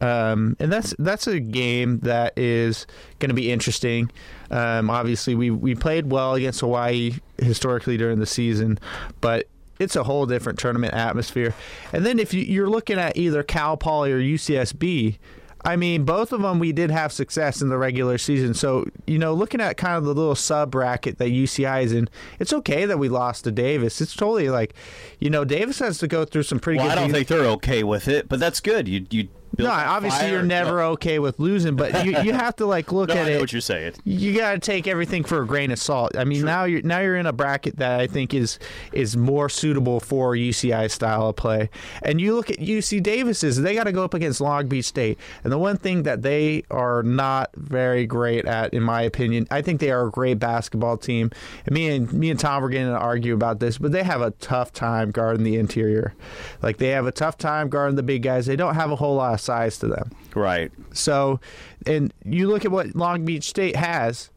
Um, 0.00 0.56
and 0.60 0.72
that's 0.72 0.94
that's 0.98 1.26
a 1.26 1.40
game 1.40 1.98
that 2.00 2.38
is 2.38 2.86
going 3.18 3.30
to 3.30 3.34
be 3.34 3.50
interesting. 3.50 4.10
Um, 4.50 4.90
obviously, 4.90 5.34
we 5.34 5.50
we 5.50 5.74
played 5.74 6.10
well 6.10 6.34
against 6.34 6.60
Hawaii 6.60 7.14
historically 7.38 7.96
during 7.96 8.20
the 8.20 8.26
season, 8.26 8.78
but 9.20 9.48
it's 9.78 9.96
a 9.96 10.04
whole 10.04 10.26
different 10.26 10.58
tournament 10.58 10.94
atmosphere. 10.94 11.54
And 11.92 12.04
then 12.04 12.18
if 12.18 12.32
you, 12.34 12.42
you're 12.42 12.68
looking 12.68 12.98
at 12.98 13.16
either 13.16 13.42
Cal 13.42 13.76
Poly 13.76 14.12
or 14.12 14.20
UCSB, 14.20 15.18
I 15.64 15.76
mean, 15.76 16.04
both 16.04 16.32
of 16.32 16.42
them 16.42 16.58
we 16.58 16.72
did 16.72 16.90
have 16.90 17.12
success 17.12 17.60
in 17.60 17.68
the 17.68 17.78
regular 17.78 18.16
season. 18.18 18.54
So, 18.54 18.86
you 19.06 19.18
know, 19.18 19.34
looking 19.34 19.60
at 19.60 19.76
kind 19.76 19.96
of 19.96 20.04
the 20.04 20.14
little 20.14 20.34
sub 20.34 20.70
bracket 20.70 21.18
that 21.18 21.28
UCI 21.28 21.82
is 21.82 21.92
in, 21.92 22.08
it's 22.38 22.52
okay 22.52 22.84
that 22.86 22.98
we 22.98 23.08
lost 23.08 23.44
to 23.44 23.50
Davis. 23.50 24.00
It's 24.00 24.14
totally 24.14 24.50
like, 24.50 24.74
you 25.18 25.30
know, 25.30 25.44
Davis 25.44 25.78
has 25.80 25.98
to 25.98 26.08
go 26.08 26.24
through 26.24 26.44
some 26.44 26.60
pretty 26.60 26.78
well, 26.78 26.88
good 26.88 26.98
I 26.98 27.00
don't 27.00 27.12
think 27.12 27.28
they're 27.28 27.46
okay 27.46 27.82
with 27.82 28.08
it, 28.08 28.28
but 28.28 28.38
that's 28.38 28.60
good. 28.60 28.86
You 28.86 29.06
you 29.10 29.28
no, 29.56 29.70
obviously 29.70 30.30
you're 30.30 30.42
never 30.42 30.82
okay 30.82 31.18
with 31.18 31.38
losing, 31.40 31.76
but 31.76 32.04
you, 32.04 32.20
you 32.22 32.32
have 32.32 32.56
to 32.56 32.66
like 32.66 32.92
look 32.92 33.08
no, 33.08 33.14
at 33.14 33.28
it. 33.28 33.40
What 33.40 33.52
you're 33.52 33.60
saying? 33.60 33.94
You 34.04 34.36
got 34.36 34.52
to 34.52 34.58
take 34.58 34.86
everything 34.86 35.24
for 35.24 35.42
a 35.42 35.46
grain 35.46 35.70
of 35.70 35.78
salt. 35.78 36.16
I 36.16 36.24
mean, 36.24 36.40
True. 36.40 36.46
now 36.46 36.64
you're 36.64 36.82
now 36.82 37.00
you're 37.00 37.16
in 37.16 37.26
a 37.26 37.32
bracket 37.32 37.76
that 37.76 38.00
I 38.00 38.06
think 38.06 38.34
is 38.34 38.58
is 38.92 39.16
more 39.16 39.48
suitable 39.48 40.00
for 40.00 40.34
UCI 40.34 40.90
style 40.90 41.28
of 41.28 41.36
play. 41.36 41.70
And 42.02 42.20
you 42.20 42.34
look 42.34 42.50
at 42.50 42.58
UC 42.58 43.02
Davis's; 43.02 43.60
they 43.60 43.74
got 43.74 43.84
to 43.84 43.92
go 43.92 44.04
up 44.04 44.14
against 44.14 44.40
Long 44.40 44.68
Beach 44.68 44.84
State. 44.84 45.18
And 45.44 45.52
the 45.52 45.58
one 45.58 45.76
thing 45.76 46.02
that 46.02 46.22
they 46.22 46.64
are 46.70 47.02
not 47.02 47.50
very 47.54 48.06
great 48.06 48.44
at, 48.44 48.74
in 48.74 48.82
my 48.82 49.02
opinion, 49.02 49.46
I 49.50 49.62
think 49.62 49.80
they 49.80 49.90
are 49.90 50.06
a 50.06 50.10
great 50.10 50.38
basketball 50.38 50.96
team. 50.96 51.30
And 51.66 51.74
me 51.74 51.88
and 51.88 52.12
me 52.12 52.30
and 52.30 52.38
Tom 52.38 52.62
were 52.62 52.70
going 52.70 52.86
to 52.86 52.98
argue 52.98 53.34
about 53.34 53.60
this, 53.60 53.78
but 53.78 53.92
they 53.92 54.02
have 54.02 54.20
a 54.20 54.30
tough 54.32 54.72
time 54.72 55.10
guarding 55.10 55.44
the 55.44 55.56
interior. 55.56 56.14
Like 56.62 56.76
they 56.76 56.88
have 56.88 57.06
a 57.06 57.12
tough 57.12 57.38
time 57.38 57.68
guarding 57.68 57.96
the 57.96 58.02
big 58.02 58.22
guys. 58.22 58.46
They 58.46 58.56
don't 58.56 58.74
have 58.74 58.90
a 58.90 58.96
whole 58.96 59.16
lot 59.16 59.37
size 59.38 59.78
to 59.78 59.88
them. 59.88 60.10
Right. 60.34 60.70
So, 60.92 61.40
and 61.86 62.12
you 62.24 62.48
look 62.48 62.64
at 62.64 62.70
what 62.70 62.94
Long 62.94 63.24
Beach 63.24 63.44
State 63.44 63.76
has, 63.76 64.30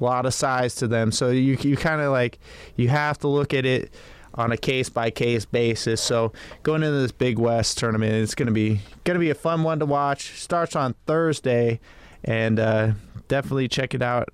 a 0.00 0.04
lot 0.04 0.26
of 0.26 0.34
size 0.34 0.74
to 0.76 0.86
them. 0.86 1.12
So 1.12 1.30
you 1.30 1.56
you 1.60 1.76
kind 1.76 2.00
of 2.00 2.12
like 2.12 2.38
you 2.76 2.88
have 2.88 3.18
to 3.18 3.28
look 3.28 3.54
at 3.54 3.64
it 3.64 3.92
on 4.34 4.52
a 4.52 4.56
case 4.56 4.88
by 4.88 5.10
case 5.10 5.44
basis. 5.44 6.00
So 6.00 6.32
going 6.62 6.82
into 6.82 6.98
this 6.98 7.12
Big 7.12 7.38
West 7.38 7.78
tournament, 7.78 8.12
it's 8.12 8.34
gonna 8.34 8.52
be 8.52 8.80
gonna 9.04 9.18
be 9.18 9.30
a 9.30 9.34
fun 9.34 9.62
one 9.62 9.78
to 9.80 9.86
watch. 9.86 10.40
Starts 10.40 10.76
on 10.76 10.94
Thursday, 11.06 11.80
and 12.24 12.60
uh, 12.60 12.92
definitely 13.28 13.68
check 13.68 13.94
it 13.94 14.02
out. 14.02 14.28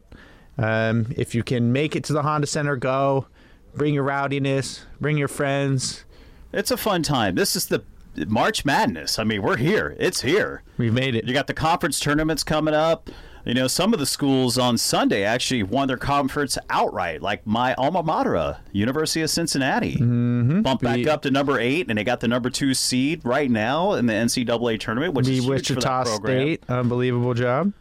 Um, 0.58 1.06
if 1.16 1.34
you 1.34 1.42
can 1.42 1.72
make 1.72 1.96
it 1.96 2.04
to 2.04 2.12
the 2.12 2.22
Honda 2.22 2.46
Center, 2.46 2.76
go. 2.76 3.26
Bring 3.74 3.94
your 3.94 4.04
rowdiness. 4.04 4.84
Bring 5.00 5.18
your 5.18 5.28
friends. 5.28 6.04
It's 6.52 6.70
a 6.70 6.76
fun 6.76 7.02
time. 7.02 7.34
This 7.34 7.56
is 7.56 7.66
the 7.66 7.82
March 8.16 8.64
Madness. 8.64 9.18
I 9.18 9.24
mean, 9.24 9.42
we're 9.42 9.56
here. 9.56 9.96
It's 9.98 10.22
here. 10.22 10.62
We've 10.78 10.92
made 10.92 11.14
it. 11.14 11.24
You 11.26 11.34
got 11.34 11.46
the 11.46 11.54
conference 11.54 12.00
tournaments 12.00 12.42
coming 12.42 12.74
up. 12.74 13.10
You 13.44 13.52
know, 13.52 13.66
some 13.66 13.92
of 13.92 13.98
the 13.98 14.06
schools 14.06 14.56
on 14.56 14.78
Sunday 14.78 15.22
actually 15.22 15.62
won 15.62 15.86
their 15.86 15.98
conference 15.98 16.56
outright, 16.70 17.20
like 17.20 17.46
my 17.46 17.74
alma 17.74 18.02
mater, 18.02 18.56
University 18.72 19.20
of 19.20 19.28
Cincinnati. 19.28 19.96
Mm-hmm. 19.96 20.62
Bumped 20.62 20.82
back 20.82 21.06
up 21.06 21.22
to 21.22 21.30
number 21.30 21.60
eight, 21.60 21.86
and 21.90 21.98
they 21.98 22.04
got 22.04 22.20
the 22.20 22.28
number 22.28 22.48
two 22.48 22.72
seed 22.72 23.20
right 23.22 23.50
now 23.50 23.92
in 23.92 24.06
the 24.06 24.14
NCAA 24.14 24.80
tournament, 24.80 25.12
which 25.12 25.28
is 25.28 25.44
huge 25.44 25.66
for 25.66 25.74
that 25.74 25.76
Wichita 25.76 26.04
program. 26.04 26.40
State, 26.40 26.62
unbelievable 26.70 27.34
job. 27.34 27.74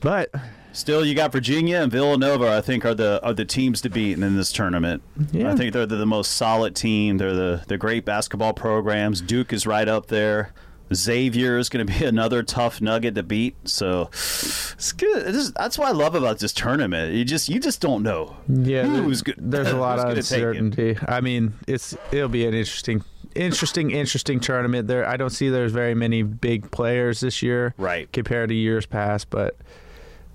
But 0.00 0.30
Still, 0.78 1.04
you 1.04 1.14
got 1.14 1.32
Virginia 1.32 1.78
and 1.82 1.90
Villanova. 1.90 2.56
I 2.56 2.60
think 2.60 2.84
are 2.84 2.94
the 2.94 3.20
are 3.24 3.34
the 3.34 3.44
teams 3.44 3.80
to 3.82 3.90
beat 3.90 4.12
in 4.18 4.36
this 4.36 4.52
tournament. 4.52 5.02
Yeah. 5.32 5.52
I 5.52 5.56
think 5.56 5.72
they're 5.72 5.86
the, 5.86 5.96
the 5.96 6.06
most 6.06 6.32
solid 6.36 6.76
team. 6.76 7.18
They're 7.18 7.34
the 7.34 7.64
the 7.66 7.76
great 7.76 8.04
basketball 8.04 8.52
programs. 8.54 9.20
Duke 9.20 9.52
is 9.52 9.66
right 9.66 9.88
up 9.88 10.06
there. 10.06 10.52
Xavier 10.94 11.58
is 11.58 11.68
going 11.68 11.86
to 11.86 11.92
be 11.98 12.04
another 12.14 12.42
tough 12.42 12.80
nugget 12.80 13.14
to 13.16 13.22
beat. 13.22 13.56
So 13.64 14.08
it's 14.12 14.92
good. 14.92 15.26
It 15.26 15.34
is- 15.34 15.52
that's 15.52 15.76
what 15.78 15.88
I 15.88 15.90
love 15.92 16.14
about 16.14 16.38
this 16.38 16.52
tournament. 16.52 17.12
You 17.12 17.24
just 17.24 17.48
you 17.48 17.60
just 17.60 17.80
don't 17.80 18.02
know 18.02 18.36
yeah, 18.48 18.86
who's 18.86 19.20
good. 19.22 19.34
there's 19.36 19.68
a 19.68 19.76
lot 19.86 19.98
of 19.98 20.04
gonna 20.04 20.22
take 20.22 20.38
it. 20.40 20.56
uncertainty. 20.56 20.96
I 21.06 21.20
mean, 21.20 21.54
it's 21.66 21.94
it'll 22.12 22.28
be 22.28 22.46
an 22.46 22.54
interesting, 22.54 23.02
interesting, 23.34 23.90
interesting 23.90 24.40
tournament. 24.40 24.86
There, 24.88 25.06
I 25.06 25.16
don't 25.16 25.30
see 25.30 25.48
there's 25.50 25.72
very 25.72 25.94
many 25.94 26.22
big 26.22 26.70
players 26.70 27.20
this 27.20 27.42
year, 27.42 27.74
Right. 27.76 28.10
compared 28.12 28.48
to 28.50 28.54
years 28.54 28.86
past. 28.86 29.28
But 29.28 29.56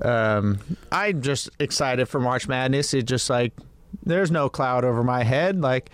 um, 0.03 0.60
I'm 0.91 1.22
just 1.22 1.50
excited 1.60 2.07
for 2.07 2.19
March 2.19 2.48
Madness. 2.48 2.93
It's 2.93 3.10
just 3.10 3.29
like 3.29 3.53
there's 4.03 4.31
no 4.31 4.50
cloud 4.50 4.83
over 4.83 5.03
my 5.03 5.24
head. 5.24 5.62
Like, 5.62 5.89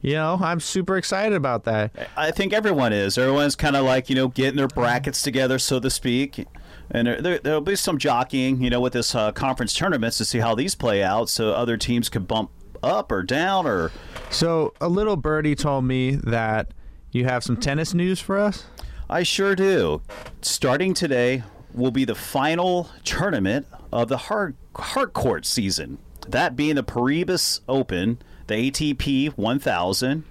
you 0.00 0.12
know, 0.14 0.38
I'm 0.40 0.60
super 0.60 0.96
excited 0.96 1.34
about 1.34 1.64
that. 1.64 2.10
I 2.16 2.30
think 2.30 2.52
everyone 2.52 2.92
is. 2.92 3.18
Everyone's 3.18 3.56
kind 3.56 3.76
of 3.76 3.84
like 3.84 4.08
you 4.08 4.16
know 4.16 4.28
getting 4.28 4.56
their 4.56 4.68
brackets 4.68 5.22
together, 5.22 5.58
so 5.58 5.80
to 5.80 5.90
speak. 5.90 6.46
And 6.90 7.06
there, 7.06 7.20
there, 7.20 7.38
there'll 7.38 7.60
be 7.60 7.76
some 7.76 7.98
jockeying, 7.98 8.62
you 8.62 8.70
know, 8.70 8.80
with 8.80 8.94
this 8.94 9.14
uh, 9.14 9.30
conference 9.32 9.74
tournaments 9.74 10.16
to 10.18 10.24
see 10.24 10.38
how 10.38 10.54
these 10.54 10.74
play 10.74 11.02
out, 11.02 11.28
so 11.28 11.50
other 11.50 11.76
teams 11.76 12.08
could 12.08 12.26
bump 12.26 12.50
up 12.82 13.12
or 13.12 13.22
down 13.22 13.66
or 13.66 13.90
So 14.30 14.72
a 14.80 14.88
little 14.88 15.16
birdie 15.16 15.54
told 15.54 15.84
me 15.84 16.14
that 16.14 16.72
you 17.10 17.24
have 17.24 17.44
some 17.44 17.56
tennis 17.56 17.92
news 17.92 18.20
for 18.20 18.38
us. 18.38 18.64
I 19.10 19.22
sure 19.22 19.54
do. 19.54 20.02
Starting 20.40 20.94
today 20.94 21.42
will 21.74 21.90
be 21.90 22.04
the 22.04 22.14
final 22.14 22.90
tournament 23.04 23.66
of 23.92 24.08
the 24.08 24.16
hard 24.16 24.56
hard 24.76 25.12
court 25.12 25.44
season. 25.46 25.98
That 26.28 26.56
being 26.56 26.74
the 26.76 26.84
Paribas 26.84 27.60
Open, 27.68 28.18
the 28.46 28.70
ATP 28.70 29.28
1000 29.36 30.24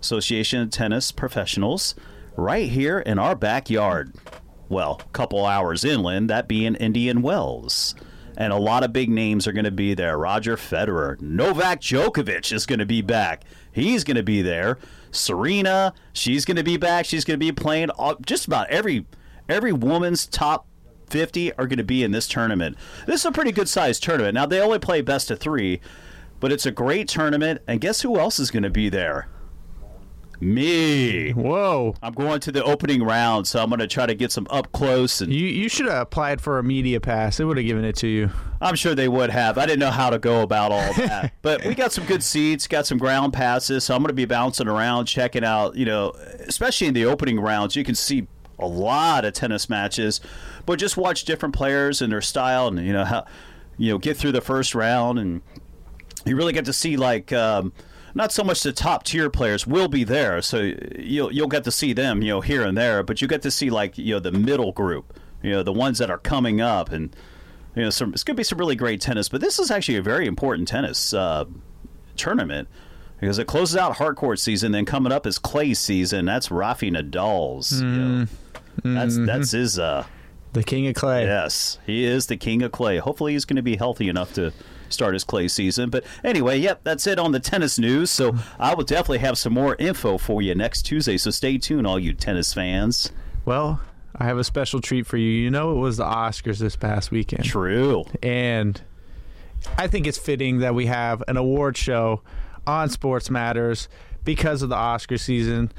Association 0.00 0.60
of 0.62 0.70
Tennis 0.70 1.12
Professionals, 1.12 1.94
right 2.36 2.68
here 2.68 2.98
in 3.00 3.18
our 3.18 3.34
backyard. 3.34 4.14
Well, 4.68 5.00
a 5.04 5.08
couple 5.12 5.46
hours 5.46 5.84
inland, 5.84 6.28
that 6.30 6.48
being 6.48 6.74
Indian 6.74 7.22
Wells. 7.22 7.94
And 8.36 8.52
a 8.52 8.56
lot 8.58 8.84
of 8.84 8.92
big 8.92 9.08
names 9.08 9.46
are 9.46 9.52
going 9.52 9.64
to 9.64 9.70
be 9.70 9.94
there. 9.94 10.18
Roger 10.18 10.56
Federer, 10.56 11.18
Novak 11.22 11.80
Djokovic 11.80 12.52
is 12.52 12.66
going 12.66 12.80
to 12.80 12.86
be 12.86 13.00
back. 13.00 13.44
He's 13.72 14.04
going 14.04 14.16
to 14.18 14.22
be 14.22 14.42
there. 14.42 14.78
Serena, 15.10 15.94
she's 16.12 16.44
going 16.44 16.58
to 16.58 16.62
be 16.64 16.76
back. 16.76 17.06
She's 17.06 17.24
going 17.24 17.40
to 17.40 17.44
be 17.44 17.52
playing. 17.52 17.88
all- 17.90 18.16
Just 18.26 18.46
about 18.46 18.68
every 18.68 19.06
every 19.48 19.72
woman's 19.72 20.26
top 20.26 20.66
50 21.08 21.52
are 21.54 21.66
going 21.66 21.78
to 21.78 21.84
be 21.84 22.02
in 22.02 22.12
this 22.12 22.26
tournament. 22.28 22.76
This 23.06 23.20
is 23.20 23.26
a 23.26 23.32
pretty 23.32 23.52
good 23.52 23.68
sized 23.68 24.02
tournament. 24.02 24.34
Now 24.34 24.46
they 24.46 24.60
only 24.60 24.78
play 24.78 25.00
best 25.00 25.30
of 25.30 25.38
3, 25.38 25.80
but 26.40 26.52
it's 26.52 26.66
a 26.66 26.70
great 26.70 27.08
tournament. 27.08 27.62
And 27.66 27.80
guess 27.80 28.02
who 28.02 28.18
else 28.18 28.38
is 28.38 28.50
going 28.50 28.62
to 28.64 28.70
be 28.70 28.88
there? 28.88 29.28
Me. 30.38 31.30
Whoa. 31.30 31.94
I'm 32.02 32.12
going 32.12 32.40
to 32.40 32.52
the 32.52 32.62
opening 32.62 33.02
round, 33.02 33.46
so 33.46 33.62
I'm 33.62 33.70
going 33.70 33.80
to 33.80 33.86
try 33.86 34.04
to 34.04 34.14
get 34.14 34.30
some 34.30 34.46
up 34.50 34.70
close 34.72 35.22
and 35.22 35.32
You 35.32 35.46
you 35.46 35.68
should 35.70 35.86
have 35.86 36.02
applied 36.02 36.42
for 36.42 36.58
a 36.58 36.62
media 36.62 37.00
pass. 37.00 37.38
They 37.38 37.44
would 37.44 37.56
have 37.56 37.64
given 37.64 37.84
it 37.86 37.96
to 37.96 38.06
you. 38.06 38.30
I'm 38.60 38.74
sure 38.74 38.94
they 38.94 39.08
would 39.08 39.30
have. 39.30 39.56
I 39.56 39.64
didn't 39.64 39.78
know 39.80 39.90
how 39.90 40.10
to 40.10 40.18
go 40.18 40.42
about 40.42 40.72
all 40.72 40.92
that. 40.96 41.32
but 41.40 41.64
we 41.64 41.74
got 41.74 41.92
some 41.92 42.04
good 42.04 42.22
seats, 42.22 42.66
got 42.66 42.86
some 42.86 42.98
ground 42.98 43.32
passes, 43.32 43.84
so 43.84 43.94
I'm 43.94 44.02
going 44.02 44.08
to 44.08 44.14
be 44.14 44.26
bouncing 44.26 44.68
around, 44.68 45.06
checking 45.06 45.42
out, 45.44 45.74
you 45.74 45.86
know, 45.86 46.10
especially 46.40 46.86
in 46.86 46.94
the 46.94 47.06
opening 47.06 47.40
rounds, 47.40 47.74
you 47.74 47.84
can 47.84 47.94
see 47.94 48.26
a 48.58 48.66
lot 48.66 49.24
of 49.24 49.34
tennis 49.34 49.68
matches, 49.68 50.20
but 50.64 50.78
just 50.78 50.96
watch 50.96 51.24
different 51.24 51.54
players 51.54 52.00
and 52.00 52.12
their 52.12 52.22
style 52.22 52.68
and, 52.68 52.84
you 52.86 52.92
know, 52.92 53.04
how, 53.04 53.26
you 53.76 53.92
know, 53.92 53.98
get 53.98 54.16
through 54.16 54.32
the 54.32 54.40
first 54.40 54.74
round 54.74 55.18
and 55.18 55.42
you 56.26 56.36
really 56.36 56.52
get 56.52 56.64
to 56.64 56.72
see 56.72 56.96
like 56.96 57.32
um, 57.32 57.72
not 58.14 58.32
so 58.32 58.42
much 58.42 58.62
the 58.62 58.72
top 58.72 59.04
tier 59.04 59.30
players 59.30 59.66
will 59.66 59.88
be 59.88 60.04
there, 60.04 60.42
so 60.42 60.72
you'll 60.98 61.32
you'll 61.32 61.48
get 61.48 61.64
to 61.64 61.70
see 61.70 61.92
them, 61.92 62.22
you 62.22 62.28
know, 62.28 62.40
here 62.40 62.62
and 62.62 62.76
there, 62.76 63.02
but 63.02 63.22
you 63.22 63.28
get 63.28 63.42
to 63.42 63.50
see 63.50 63.70
like 63.70 63.96
you 63.96 64.14
know 64.14 64.20
the 64.20 64.32
middle 64.32 64.72
group, 64.72 65.18
you 65.42 65.52
know, 65.52 65.62
the 65.62 65.72
ones 65.72 65.98
that 65.98 66.10
are 66.10 66.18
coming 66.18 66.60
up, 66.60 66.90
and 66.90 67.14
you 67.74 67.82
know, 67.82 67.90
some, 67.90 68.12
it's 68.12 68.24
going 68.24 68.34
to 68.34 68.40
be 68.40 68.44
some 68.44 68.58
really 68.58 68.74
great 68.74 69.00
tennis. 69.00 69.28
But 69.28 69.40
this 69.40 69.58
is 69.58 69.70
actually 69.70 69.98
a 69.98 70.02
very 70.02 70.26
important 70.26 70.66
tennis 70.66 71.14
uh, 71.14 71.44
tournament 72.16 72.68
because 73.20 73.38
it 73.38 73.46
closes 73.46 73.76
out 73.76 73.96
hardcourt 73.96 74.38
season. 74.38 74.72
Then 74.72 74.84
coming 74.84 75.12
up 75.12 75.26
is 75.26 75.38
clay 75.38 75.74
season. 75.74 76.24
That's 76.24 76.48
Rafi 76.48 76.90
Nadal's. 76.90 77.80
you 77.80 77.86
know. 77.86 78.26
That's 78.84 79.16
that's 79.18 79.50
his. 79.52 79.78
Uh, 79.78 80.04
The 80.52 80.62
king 80.62 80.86
of 80.86 80.94
clay. 80.94 81.24
Yes, 81.26 81.78
he 81.84 82.04
is 82.04 82.26
the 82.26 82.36
king 82.36 82.62
of 82.62 82.72
clay. 82.72 82.96
Hopefully, 82.98 83.32
he's 83.34 83.44
going 83.44 83.56
to 83.56 83.62
be 83.62 83.76
healthy 83.76 84.08
enough 84.08 84.32
to 84.34 84.52
start 84.88 85.12
his 85.14 85.22
clay 85.24 85.48
season. 85.48 85.90
But 85.90 86.04
anyway, 86.24 86.58
yep, 86.58 86.80
that's 86.82 87.06
it 87.06 87.18
on 87.18 87.32
the 87.32 87.40
tennis 87.40 87.78
news. 87.78 88.10
So 88.10 88.36
I 88.58 88.74
will 88.74 88.84
definitely 88.84 89.18
have 89.18 89.36
some 89.36 89.52
more 89.52 89.76
info 89.78 90.16
for 90.16 90.40
you 90.40 90.54
next 90.54 90.82
Tuesday. 90.82 91.18
So 91.18 91.30
stay 91.30 91.58
tuned, 91.58 91.86
all 91.86 91.98
you 91.98 92.14
tennis 92.14 92.54
fans. 92.54 93.12
Well, 93.44 93.80
I 94.14 94.24
have 94.24 94.38
a 94.38 94.44
special 94.44 94.80
treat 94.80 95.06
for 95.06 95.18
you. 95.18 95.28
You 95.28 95.50
know, 95.50 95.72
it 95.72 95.80
was 95.80 95.98
the 95.98 96.04
Oscars 96.04 96.58
this 96.58 96.76
past 96.76 97.10
weekend. 97.10 97.44
True. 97.44 98.04
And 98.22 98.80
I 99.76 99.88
think 99.88 100.06
it's 100.06 100.18
fitting 100.18 100.60
that 100.60 100.74
we 100.74 100.86
have 100.86 101.22
an 101.28 101.36
award 101.36 101.76
show 101.76 102.22
on 102.66 102.88
Sports 102.88 103.28
Matters 103.28 103.88
because 104.24 104.62
of 104.62 104.70
the 104.70 104.76
Oscar 104.76 105.18
season. 105.18 105.70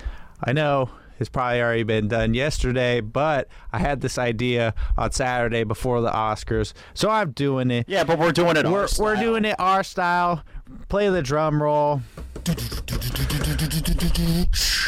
I 0.44 0.54
know 0.54 0.92
it's 1.20 1.30
probably 1.30 1.62
already 1.62 1.84
been 1.84 2.08
done 2.08 2.34
yesterday, 2.34 3.02
but 3.02 3.48
I 3.72 3.80
had 3.80 4.02
this 4.02 4.18
idea 4.18 4.74
on 4.98 5.12
Saturday 5.12 5.64
before 5.64 6.02
the 6.02 6.12
Oscars. 6.12 6.74
So 6.94 7.10
I'm 7.10 7.32
doing 7.32 7.72
it. 7.72 7.86
Yeah, 7.88 8.04
but 8.04 8.20
we're 8.20 8.32
doing 8.32 8.58
it. 8.58 8.66
We're, 8.66 8.82
our 8.82 8.90
we're 9.00 9.16
doing 9.16 9.46
it 9.46 9.56
our 9.60 9.84
style. 9.84 10.44
Play 10.90 11.10
the 11.10 11.22
drum 11.22 11.62
roll. 11.62 12.02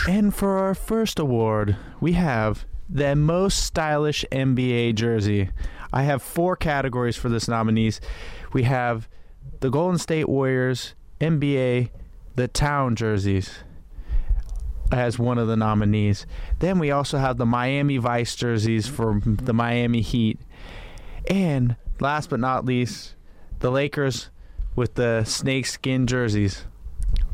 And 0.08 0.34
for 0.34 0.58
our 0.58 0.76
first 0.76 1.20
award, 1.20 1.78
we 2.00 2.14
have 2.14 2.66
the 2.90 3.16
most 3.16 3.64
stylish 3.64 4.26
NBA 4.32 4.96
jersey. 4.96 5.50
I 5.92 6.04
have 6.04 6.22
four 6.22 6.56
categories 6.56 7.16
for 7.16 7.30
this 7.30 7.48
nominees. 7.48 8.00
We 8.54 8.64
have 8.64 9.08
the 9.60 9.70
Golden 9.70 9.98
State 10.00 10.30
Warriors 10.30 10.94
NBA 11.20 11.90
the 12.36 12.48
Town 12.48 12.96
jerseys 12.96 13.64
as 14.92 15.20
one 15.20 15.38
of 15.38 15.48
the 15.48 15.58
nominees. 15.58 16.26
Then 16.60 16.80
we 16.80 16.92
also 16.92 17.18
have 17.18 17.38
the 17.38 17.46
Miami 17.46 17.98
Vice 17.98 18.36
jerseys 18.36 18.88
for 18.88 19.22
the 19.24 19.54
Miami 19.54 20.02
Heat. 20.02 20.40
And 21.30 21.76
last 22.00 22.30
but 22.30 22.40
not 22.40 22.66
least, 22.66 23.16
the 23.60 23.72
Lakers 23.72 24.30
with 24.76 24.96
the 24.96 25.24
snakeskin 25.24 26.08
jerseys. 26.08 26.66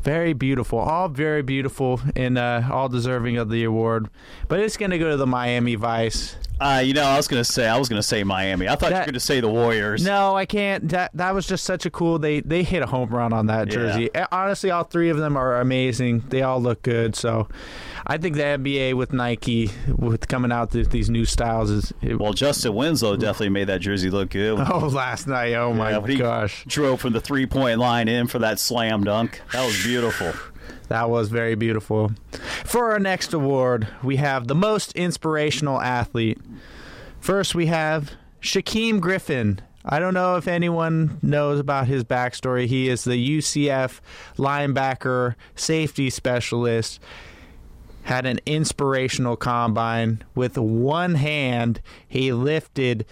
Very 0.02 0.32
beautiful, 0.32 0.78
all 0.78 1.08
very 1.08 1.42
beautiful, 1.42 2.00
and 2.14 2.38
uh, 2.38 2.62
all 2.70 2.88
deserving 2.88 3.38
of 3.38 3.50
the 3.50 3.64
award. 3.64 4.08
But 4.48 4.60
it's 4.60 4.76
going 4.76 4.92
to 4.92 4.98
go 4.98 5.10
to 5.10 5.16
the 5.16 5.26
Miami 5.26 5.74
Vice. 5.74 6.36
Uh, 6.58 6.82
you 6.84 6.94
know, 6.94 7.02
I 7.04 7.16
was 7.18 7.28
going 7.28 7.40
to 7.40 7.44
say, 7.44 7.68
I 7.68 7.78
was 7.78 7.88
going 7.88 7.98
to 8.00 8.06
say 8.06 8.24
Miami. 8.24 8.66
I 8.66 8.76
thought 8.76 8.86
you 8.86 8.90
That- 8.94 9.00
were 9.00 9.04
going 9.06 9.14
to 9.14 9.20
say 9.20 9.40
the 9.40 9.48
Warriors. 9.48 10.02
No, 10.04 10.34
I 10.36 10.46
can't. 10.46 10.88
That 10.88 11.10
that 11.14 11.34
was 11.34 11.46
just 11.46 11.64
such 11.64 11.84
a 11.84 11.90
cool. 11.90 12.18
They 12.18 12.40
they 12.40 12.62
hit 12.62 12.82
a 12.82 12.86
home 12.86 13.10
run 13.10 13.32
on 13.34 13.46
that 13.46 13.68
jersey. 13.68 14.08
Eh, 14.14 14.24
Honestly, 14.32 14.70
all 14.70 14.84
three 14.84 15.10
of 15.10 15.18
them 15.18 15.36
are 15.36 15.60
amazing. 15.60 16.24
They 16.28 16.40
all 16.42 16.60
look 16.60 16.80
good. 16.82 17.14
So, 17.14 17.48
I 18.06 18.16
think 18.16 18.36
the 18.36 18.42
NBA 18.42 18.94
with 18.94 19.12
Nike 19.12 19.70
with 19.98 20.28
coming 20.28 20.50
out 20.50 20.72
with 20.72 20.90
these 20.90 21.10
new 21.10 21.26
styles 21.26 21.70
is. 21.70 21.92
It, 22.00 22.18
Well, 22.18 22.32
Justise 22.32 22.70
Winslow 22.72 23.16
definitely 23.16 23.50
made 23.50 23.64
that 23.66 23.80
jersey 23.82 24.08
look 24.08 24.30
good. 24.30 24.58
oh, 24.72 24.86
last 24.88 25.26
night. 25.26 25.52
Oh 25.54 25.74
my 25.74 25.90
Yeah, 25.90 26.14
gosh, 26.16 26.64
Drove 26.66 27.00
from 27.00 27.12
the 27.12 27.20
three 27.20 27.46
point 27.46 27.78
line 27.78 28.08
in 28.08 28.26
for 28.28 28.38
that 28.38 28.58
slam 28.58 29.04
dunk. 29.04 29.42
That 29.52 29.66
was 29.66 29.82
beautiful. 29.84 30.32
That 30.88 31.10
was 31.10 31.28
very 31.28 31.54
beautiful. 31.54 32.12
For 32.64 32.92
our 32.92 32.98
next 32.98 33.32
award, 33.32 33.88
we 34.02 34.16
have 34.16 34.46
the 34.46 34.54
most 34.54 34.92
inspirational 34.92 35.80
athlete. 35.80 36.38
First, 37.20 37.54
we 37.54 37.66
have 37.66 38.12
Shaquem 38.40 39.00
Griffin. 39.00 39.60
I 39.84 39.98
don't 39.98 40.14
know 40.14 40.36
if 40.36 40.48
anyone 40.48 41.18
knows 41.22 41.60
about 41.60 41.86
his 41.86 42.04
backstory. 42.04 42.66
He 42.66 42.88
is 42.88 43.04
the 43.04 43.38
UCF 43.38 44.00
linebacker, 44.36 45.34
safety 45.54 46.10
specialist. 46.10 47.00
Had 48.02 48.26
an 48.26 48.38
inspirational 48.46 49.36
combine. 49.36 50.22
With 50.34 50.56
one 50.56 51.16
hand, 51.16 51.80
he 52.06 52.32
lifted 52.32 53.04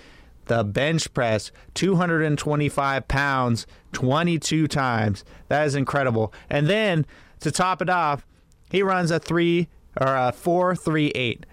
the 0.46 0.62
bench 0.62 1.12
press 1.14 1.50
225 1.74 3.08
pounds 3.08 3.66
22 3.92 4.68
times. 4.68 5.24
That 5.48 5.66
is 5.66 5.74
incredible. 5.74 6.32
And 6.50 6.68
then 6.68 7.06
to 7.40 7.50
top 7.50 7.82
it 7.82 7.88
off, 7.90 8.26
he 8.70 8.82
runs 8.82 9.10
a 9.10 9.18
three 9.18 9.68
or 10.00 10.08
uh, 10.08 10.32
four 10.32 10.74
three 10.76 11.08
eight. 11.14 11.46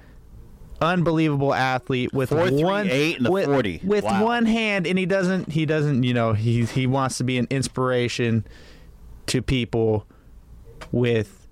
Unbelievable 0.81 1.53
athlete 1.53 2.11
with 2.11 2.31
4'3", 2.31 2.63
one 2.63 2.89
eight, 2.89 3.17
and 3.19 3.27
a 3.27 3.31
with, 3.31 3.45
40. 3.45 3.81
with 3.83 4.03
Wow. 4.03 4.25
one 4.25 4.47
hand, 4.47 4.87
and 4.87 4.97
he 4.97 5.05
doesn't. 5.05 5.51
He 5.51 5.67
doesn't. 5.67 6.01
You 6.01 6.15
know, 6.15 6.33
he 6.33 6.65
he 6.65 6.87
wants 6.87 7.19
to 7.19 7.23
be 7.23 7.37
an 7.37 7.45
inspiration 7.51 8.47
to 9.27 9.43
people 9.43 10.07
with 10.91 11.47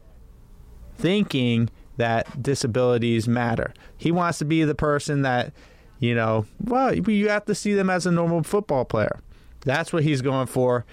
thinking 0.97 1.69
that 1.97 2.41
disabilities 2.41 3.27
matter. 3.27 3.73
He 3.97 4.11
wants 4.11 4.39
to 4.39 4.45
be 4.45 4.63
the 4.63 4.73
person 4.75 5.21
that, 5.21 5.53
you 5.99 6.15
know, 6.15 6.45
well, 6.63 6.95
you 6.95 7.29
have 7.29 7.45
to 7.45 7.53
see 7.55 7.73
them 7.73 7.89
as 7.89 8.05
a 8.05 8.11
normal 8.11 8.41
football 8.43 8.85
player. 8.85 9.19
That's 9.61 9.91
what 9.93 10.03
he's 10.03 10.21
going 10.21 10.47
for. 10.47 10.85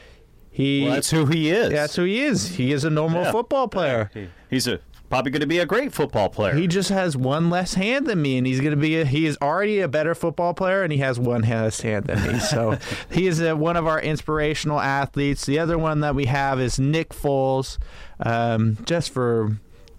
He 0.57 0.85
Well, 0.85 0.93
that's 0.95 1.11
who 1.11 1.27
he 1.27 1.51
is. 1.51 1.71
that's 1.71 1.97
who 1.97 2.05
he 2.05 2.23
is. 2.23 2.57
He 2.57 2.73
is 2.73 2.85
a 2.85 2.91
normal 2.91 3.25
Yeah. 3.25 3.33
football 3.33 3.69
player. 3.69 4.11
He- 4.15 4.29
He's 4.49 4.67
a 4.67 4.79
probably 5.11 5.31
going 5.31 5.41
to 5.41 5.47
be 5.47 5.59
a 5.59 5.67
great 5.67 5.93
football 5.93 6.29
player. 6.31 6.55
He 6.55 6.67
just 6.67 6.89
has 6.89 7.17
one 7.17 7.51
less 7.51 7.75
hand 7.75 8.07
than 8.07 8.23
me, 8.23 8.39
and 8.39 8.47
he's 8.47 8.61
going 8.61 8.71
to 8.73 8.77
be. 8.77 8.97
A, 9.01 9.05
he 9.05 9.27
is 9.27 9.37
already 9.43 9.81
a 9.81 9.89
better 9.89 10.15
football 10.15 10.55
player, 10.55 10.83
and 10.83 10.91
he 10.93 10.99
has 11.01 11.19
one 11.21 11.43
less 11.43 11.81
hand 11.83 12.07
than 12.07 12.23
me. 12.33 12.39
So 12.39 12.79
he 13.11 13.27
is 13.27 13.41
a, 13.41 13.55
one 13.55 13.77
of 13.77 13.87
our 13.87 14.01
inspirational 14.01 14.81
athletes. 14.81 15.45
The 15.45 15.59
other 15.59 15.77
one 15.77 16.01
that 16.01 16.15
we 16.15 16.25
have 16.27 16.59
is 16.61 16.79
Nick 16.79 17.11
Foles, 17.11 17.77
um, 18.21 18.79
just 18.87 19.11
for 19.11 19.59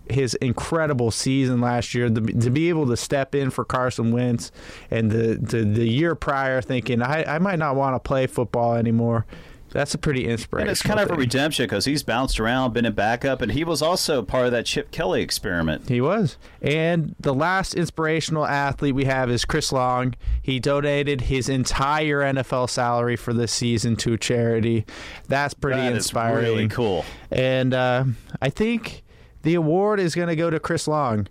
his 0.09 0.33
incredible 0.35 1.11
season 1.11 1.59
last 1.61 1.93
year 1.93 2.09
to, 2.09 2.21
be- 2.21 2.33
to 2.33 2.49
be 2.49 2.69
able 2.69 2.87
to 2.87 2.95
step 2.97 3.35
in 3.35 3.49
for 3.49 3.63
Carson 3.65 4.11
Wentz, 4.11 4.51
and 4.89 5.11
the 5.11 5.35
the, 5.39 5.63
the 5.65 5.87
year 5.87 6.15
prior 6.15 6.61
thinking 6.61 7.01
I, 7.01 7.35
I 7.35 7.39
might 7.39 7.59
not 7.59 7.75
want 7.75 7.95
to 7.95 7.99
play 7.99 8.25
football 8.27 8.73
anymore. 8.75 9.25
That's 9.71 9.93
a 9.93 9.97
pretty 9.97 10.27
inspirational. 10.27 10.61
and 10.61 10.71
it's 10.71 10.81
kind 10.81 10.99
of 10.99 11.11
a 11.11 11.15
redemption 11.15 11.65
because 11.65 11.85
he's 11.85 12.01
bounced 12.01 12.39
around, 12.39 12.73
been 12.73 12.85
a 12.85 12.91
backup, 12.91 13.41
and 13.41 13.51
he 13.51 13.63
was 13.63 13.81
also 13.81 14.21
part 14.23 14.45
of 14.45 14.51
that 14.53 14.65
Chip 14.65 14.91
Kelly 14.91 15.21
experiment. 15.21 15.89
He 15.89 15.99
was. 16.01 16.37
And 16.61 17.15
the 17.19 17.33
last 17.33 17.73
inspirational 17.75 18.45
athlete 18.45 18.95
we 18.95 19.05
have 19.05 19.29
is 19.29 19.43
Chris 19.45 19.71
Long. 19.73 20.15
He 20.41 20.59
donated 20.59 21.21
his 21.21 21.49
entire 21.49 22.21
NFL 22.21 22.69
salary 22.69 23.17
for 23.17 23.33
this 23.33 23.51
season 23.51 23.97
to 23.97 24.17
charity. 24.17 24.85
That's 25.27 25.53
pretty 25.53 25.81
That 25.81 25.93
inspiring. 25.95 26.43
really 26.43 26.67
cool. 26.69 27.03
And 27.29 27.73
uh, 27.73 28.05
I 28.41 28.49
think 28.49 29.03
the 29.43 29.55
award 29.55 29.99
is 29.99 30.15
going 30.15 30.29
to 30.29 30.35
go 30.35 30.49
to 30.49 30.59
Chris 30.59 30.87
Long 30.87 31.27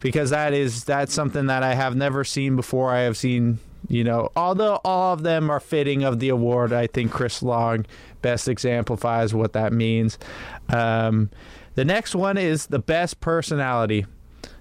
because 0.00 0.30
that 0.30 0.52
is 0.52 0.84
that's 0.84 1.12
something 1.12 1.46
that 1.46 1.62
I 1.62 1.74
have 1.74 1.96
never 1.96 2.24
seen 2.24 2.56
before. 2.56 2.90
I 2.90 3.00
have 3.00 3.16
seen, 3.16 3.58
you 3.90 4.04
know, 4.04 4.30
although 4.36 4.80
all 4.84 5.12
of 5.12 5.24
them 5.24 5.50
are 5.50 5.58
fitting 5.58 6.04
of 6.04 6.20
the 6.20 6.28
award, 6.28 6.72
I 6.72 6.86
think 6.86 7.10
Chris 7.10 7.42
Long 7.42 7.84
best 8.22 8.46
exemplifies 8.46 9.34
what 9.34 9.52
that 9.54 9.72
means. 9.72 10.16
Um, 10.68 11.28
the 11.74 11.84
next 11.84 12.14
one 12.14 12.38
is 12.38 12.66
the 12.66 12.78
best 12.78 13.18
personality. 13.18 14.06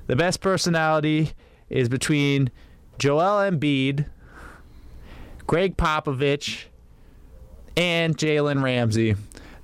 The 0.07 0.15
best 0.15 0.41
personality 0.41 1.33
is 1.69 1.89
between 1.89 2.49
Joel 2.97 3.51
Embiid, 3.51 4.07
Gregg 5.45 5.77
Popovich, 5.77 6.63
and 7.77 8.17
Jalen 8.17 8.63
Ramsey. 8.63 9.15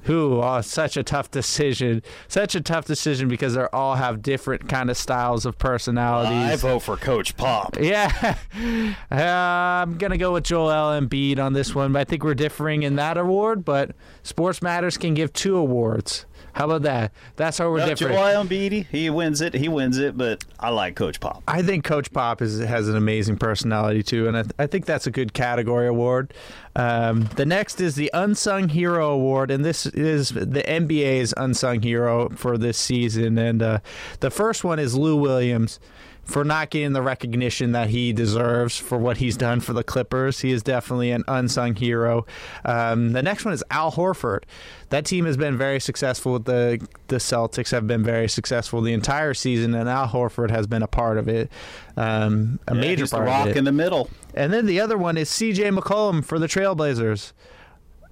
Who 0.06 0.42
oh, 0.42 0.62
such 0.62 0.98
a 0.98 1.04
tough 1.04 1.32
decision, 1.32 2.04
such 2.28 2.56
a 2.56 2.62
tough 2.62 2.86
decision 2.86 3.28
because 3.28 3.56
they 3.56 3.66
all 3.74 3.96
have 3.96 4.22
different 4.22 4.70
kind 4.70 4.90
of 4.90 4.98
styles 4.98 5.46
of 5.46 5.58
personalities. 5.58 6.32
I 6.32 6.56
vote 6.56 6.80
for 6.80 6.96
Coach 6.96 7.36
Pop. 7.38 7.78
Yeah, 7.80 8.38
uh, 9.12 9.16
I'm 9.16 9.98
gonna 9.98 10.18
go 10.18 10.34
with 10.34 10.44
Joel 10.44 11.00
Embiid 11.00 11.40
on 11.40 11.54
this 11.54 11.74
one, 11.74 11.92
but 11.94 12.00
I 12.00 12.04
think 12.04 12.24
we're 12.24 12.36
differing 12.36 12.84
in 12.84 12.96
that 12.98 13.18
award. 13.18 13.66
But 13.66 13.92
Sports 14.24 14.62
Matters 14.62 14.98
can 14.98 15.14
give 15.14 15.34
two 15.34 15.58
awards. 15.58 16.26
How 16.56 16.64
about 16.64 16.84
that? 16.84 17.12
That's 17.36 17.58
how 17.58 17.70
we're 17.70 17.82
Uh, 17.82 17.88
different. 17.88 18.14
Joel 18.14 18.46
Embiid, 18.46 18.88
he 18.88 19.10
wins 19.10 19.42
it. 19.42 19.54
He 19.54 19.68
wins 19.68 19.98
it, 19.98 20.18
but 20.18 20.42
I 20.58 20.70
like 20.70 20.96
Coach 20.96 21.20
Pop. 21.20 21.44
I 21.50 21.62
think 21.62 21.84
Coach 21.84 22.14
Pop 22.14 22.42
is, 22.42 22.60
has 22.62 22.88
an 22.88 22.96
amazing 22.96 23.36
personality 23.38 24.02
too, 24.04 24.30
and 24.30 24.38
I, 24.38 24.44
I 24.58 24.66
think 24.66 24.86
that's 24.86 25.06
a 25.06 25.12
good 25.12 25.34
category 25.34 25.86
award. 25.86 26.34
Um, 26.78 27.24
the 27.36 27.46
next 27.46 27.82
is 27.82 27.96
the 27.96 28.10
Unsung 28.14 28.70
Hero 28.70 29.10
Award, 29.10 29.52
and 29.52 29.66
this 29.66 29.86
is 29.86 30.30
the 30.30 30.64
NBA's 30.66 31.34
Unsung 31.36 31.82
Hero 31.82 32.30
for 32.30 32.58
this 32.58 32.78
season. 32.78 33.38
And 33.38 33.62
uh, 33.62 33.80
the 34.22 34.32
first 34.32 34.64
one 34.64 34.80
is 34.80 34.96
Lou 34.96 35.18
Williams 35.18 35.80
for 36.26 36.44
not 36.44 36.70
getting 36.72 36.94
the 36.94 37.02
recognition 37.02 37.72
that 37.74 37.90
he 37.90 38.12
deserves 38.12 38.78
for 38.78 38.98
what 38.98 39.18
he's 39.18 39.38
done 39.38 39.60
for 39.60 39.74
the 39.74 39.84
Clippers. 39.84 40.42
He 40.42 40.52
is 40.52 40.64
definitely 40.64 41.12
an 41.12 41.24
unsung 41.28 41.76
hero. 41.76 42.26
Um, 42.66 43.12
the 43.14 43.22
next 43.22 43.46
one 43.46 43.54
is 43.54 43.64
Al 43.72 43.92
Horford. 43.92 44.44
That 44.90 45.06
team 45.06 45.26
has 45.26 45.38
been 45.38 45.58
very 45.58 45.80
successful 45.80 46.34
with 46.34 46.46
the 46.46 46.86
the 47.08 47.18
Celtics 47.18 47.72
have 47.72 47.88
been 47.88 48.04
very 48.04 48.28
successful 48.28 48.82
the 48.82 48.94
entire 48.94 49.34
season, 49.34 49.74
and 49.76 49.88
Al 49.88 50.08
Horford 50.08 50.50
has 50.52 50.68
been 50.68 50.84
a 50.84 50.88
part 50.88 51.18
of 51.18 51.28
it, 51.28 51.52
um, 51.98 52.60
a 52.68 52.76
Yeah, 52.76 52.82
major 52.82 53.08
part 53.08 53.26
rock 53.26 53.46
of 53.46 53.52
it. 53.52 53.58
in 53.58 53.64
the 53.64 53.72
middle. 53.72 54.10
And 54.34 54.52
then 54.52 54.66
the 54.66 54.80
other 54.80 54.98
one 54.98 55.18
is 55.18 55.30
C.J. 55.30 55.64
McCollum 55.70 56.24
for 56.26 56.40
the 56.40 56.48
Trailblazers. 56.48 57.32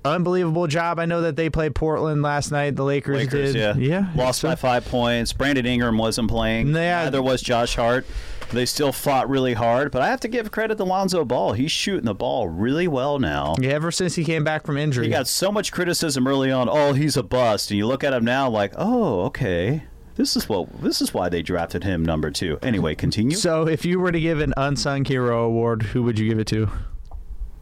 Unbelievable 0.05 0.67
job. 0.67 0.99
I 0.99 1.05
know 1.05 1.21
that 1.21 1.35
they 1.35 1.49
played 1.49 1.75
Portland 1.75 2.21
last 2.21 2.51
night. 2.51 2.75
The 2.75 2.83
Lakers, 2.83 3.15
Lakers, 3.17 3.53
did. 3.53 3.59
yeah, 3.59 3.75
yeah 3.77 4.07
lost 4.15 4.41
So- 4.41 4.49
by 4.49 4.55
five 4.55 4.85
points. 4.85 5.31
Brandon 5.33 5.65
Ingram 5.65 5.97
wasn't 5.97 6.29
playing. 6.29 6.67
Yeah. 6.67 7.03
Neither 7.05 7.21
was 7.21 7.41
Josh 7.41 7.75
Hart. 7.75 8.05
They 8.51 8.65
still 8.67 8.91
fought 8.91 9.29
really 9.29 9.53
hard, 9.53 9.91
but 9.91 10.03
I 10.03 10.09
have 10.09 10.19
to 10.19 10.27
give 10.27 10.51
credit 10.51 10.77
to 10.77 10.83
Lonzo 10.83 11.25
Ball. 11.25 11.53
He's 11.53 11.71
shooting 11.71 12.05
the 12.05 12.13
ball 12.13 12.47
really 12.47 12.87
well 12.87 13.17
now. 13.17 13.55
Yeah, 13.59 13.71
ever 13.71 13.89
since 13.91 14.13
he 14.13 14.23
came 14.23 14.43
back 14.43 14.63
from 14.65 14.77
injury. 14.77 15.05
He 15.05 15.09
got 15.11 15.27
so 15.27 15.51
much 15.51 15.71
criticism 15.71 16.27
early 16.27 16.51
on. 16.51 16.69
Oh, 16.69 16.93
he's 16.93 17.17
a 17.17 17.23
bust, 17.23 17.71
and 17.71 17.79
you 17.79 17.87
look 17.87 18.03
at 18.03 18.13
him 18.13 18.23
now 18.23 18.49
like, 18.49 18.73
oh, 18.77 19.21
okay. 19.21 19.83
This 20.17 20.35
is 20.35 20.47
what. 20.47 20.83
This 20.83 21.01
is 21.01 21.15
why 21.15 21.29
they 21.29 21.41
drafted 21.41 21.83
him 21.83 22.05
number 22.05 22.29
two. 22.29 22.59
Anyway, 22.61 22.93
continue. 22.93 23.35
So, 23.35 23.67
if 23.67 23.85
you 23.85 23.99
were 23.99 24.11
to 24.11 24.19
give 24.19 24.39
an 24.39 24.53
unsung 24.55 25.03
hero 25.05 25.43
award, 25.45 25.81
who 25.81 26.03
would 26.03 26.19
you 26.19 26.29
give 26.29 26.37
it 26.37 26.45
to? 26.47 26.69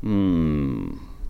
Hmm, 0.02 0.61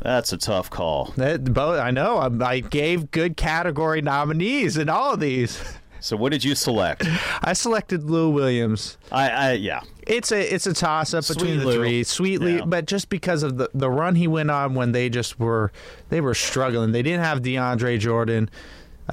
that's 0.02 0.34
a 0.34 0.38
tough 0.38 0.70
call. 0.70 1.14
That, 1.18 1.54
both, 1.54 1.80
I 1.80 1.92
know. 1.92 2.18
I, 2.18 2.30
I 2.46 2.60
gave 2.60 3.12
good 3.12 3.38
category 3.38 4.02
nominees 4.02 4.78
in 4.78 4.90
all 4.90 5.14
of 5.14 5.20
these. 5.20 5.62
So, 6.00 6.18
what 6.18 6.32
did 6.32 6.44
you 6.44 6.56
select? 6.56 7.06
I 7.44 7.54
selected 7.54 8.10
Lou 8.10 8.30
Williams. 8.32 8.98
I, 9.12 9.30
I 9.30 9.52
yeah. 9.54 9.82
It's 10.08 10.32
a 10.32 10.54
it's 10.54 10.66
a 10.66 10.74
toss 10.74 11.14
up 11.14 11.28
between 11.28 11.52
Sweet 11.54 11.58
the 11.60 11.66
Lou. 11.66 11.76
three. 11.76 12.04
Sweetly, 12.04 12.56
Yeah. 12.58 12.66
but 12.66 12.88
just 12.88 13.08
because 13.10 13.44
of 13.44 13.58
the 13.58 13.70
the 13.76 13.90
run 13.90 14.16
he 14.16 14.28
went 14.28 14.50
on 14.50 14.74
when 14.74 14.94
they 14.94 15.10
just 15.10 15.40
were 15.40 15.72
they 16.10 16.20
were 16.20 16.34
struggling. 16.34 16.92
They 16.92 17.04
didn't 17.04 17.24
have 17.24 17.42
DeAndre 17.44 18.00
Jordan. 18.00 18.50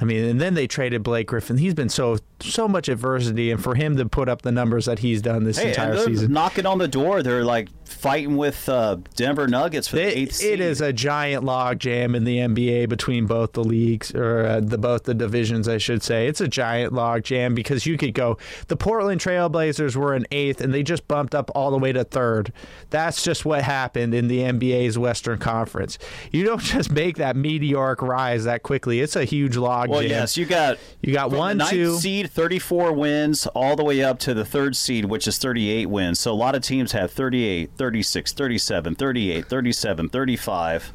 I 0.01 0.05
mean, 0.05 0.23
and 0.25 0.41
then 0.41 0.55
they 0.55 0.65
traded 0.65 1.03
Blake 1.03 1.27
Griffin. 1.27 1.57
He's 1.59 1.73
been 1.75 1.89
so 1.89 2.17
so 2.41 2.67
much 2.67 2.89
adversity, 2.89 3.51
and 3.51 3.61
for 3.63 3.75
him 3.75 3.97
to 3.97 4.05
put 4.07 4.29
up 4.29 4.41
the 4.41 4.51
numbers 4.51 4.85
that 4.85 4.99
he's 4.99 5.21
done 5.21 5.43
this 5.43 5.57
Hey, 5.57 5.69
entire 5.69 5.97
season, 5.97 6.31
knocking 6.33 6.65
on 6.65 6.77
the 6.77 6.87
door. 6.87 7.21
They're 7.23 7.43
like 7.43 7.69
fighting 7.85 8.37
with 8.37 8.69
uh, 8.69 8.97
Denver 9.15 9.47
Nuggets 9.47 9.87
for 9.87 9.95
the 9.97 10.03
eighth 10.17 10.29
it, 10.29 10.35
seed. 10.35 10.59
is 10.59 10.79
a 10.79 10.93
giant 10.93 11.43
log 11.43 11.79
jam 11.79 12.13
in 12.15 12.23
the 12.23 12.37
NBA 12.37 12.87
between 12.87 13.25
both 13.25 13.53
the 13.53 13.63
leagues 13.63 14.13
or 14.13 14.45
uh, 14.45 14.59
the 14.59 14.77
both 14.77 15.03
the 15.03 15.13
divisions, 15.13 15.67
I 15.67 15.77
should 15.79 16.03
say. 16.03 16.27
It's 16.27 16.39
a 16.39 16.47
giant 16.47 16.93
log 16.93 17.23
jam 17.23 17.55
because 17.55 17.85
you 17.85 17.97
could 17.97 18.13
go. 18.13 18.37
The 18.67 18.77
Portland 18.77 19.19
Trailblazers 19.21 19.95
were 19.95 20.13
in 20.15 20.25
eighth, 20.31 20.61
and 20.61 20.73
they 20.73 20.83
just 20.83 21.07
bumped 21.07 21.33
up 21.35 21.49
all 21.55 21.71
the 21.71 21.77
way 21.79 21.91
to 21.91 22.03
third. 22.03 22.53
That's 22.89 23.23
just 23.23 23.43
what 23.45 23.63
happened 23.63 24.13
in 24.13 24.27
the 24.27 24.39
NBA's 24.39 24.97
Western 24.97 25.39
Conference. 25.39 25.97
You 26.31 26.45
don't 26.45 26.61
just 26.63 26.91
make 26.91 27.17
that 27.17 27.35
meteoric 27.35 28.01
rise 28.01 28.43
that 28.45 28.63
quickly. 28.63 28.99
It's 29.01 29.15
a 29.15 29.25
huge 29.25 29.57
log 29.57 29.85
jam. 29.87 29.91
Well, 29.91 30.01
jam. 30.01 30.09
yes, 30.11 30.37
you 30.37 30.45
got 30.45 30.77
You 31.01 31.13
got 31.13 31.31
one, 31.31 31.59
two. 31.69 31.97
seed, 31.97 32.28
thirty-four 32.29 32.93
wins, 32.93 33.47
all 33.47 33.75
the 33.75 33.83
way 33.83 34.03
up 34.03 34.19
to 34.19 34.33
the 34.33 34.45
third 34.45 34.75
seed, 34.75 35.05
which 35.05 35.27
is 35.27 35.37
thirty-eight 35.37 35.87
wins. 35.87 36.19
So 36.19 36.31
a 36.31 36.33
lot 36.33 36.55
of 36.55 36.61
teams 36.61 36.91
have 36.93 37.11
38, 37.11 37.71
36, 37.77 38.33
37, 38.33 38.95
38, 38.95 39.45
37, 39.47 40.09
35. 40.09 40.91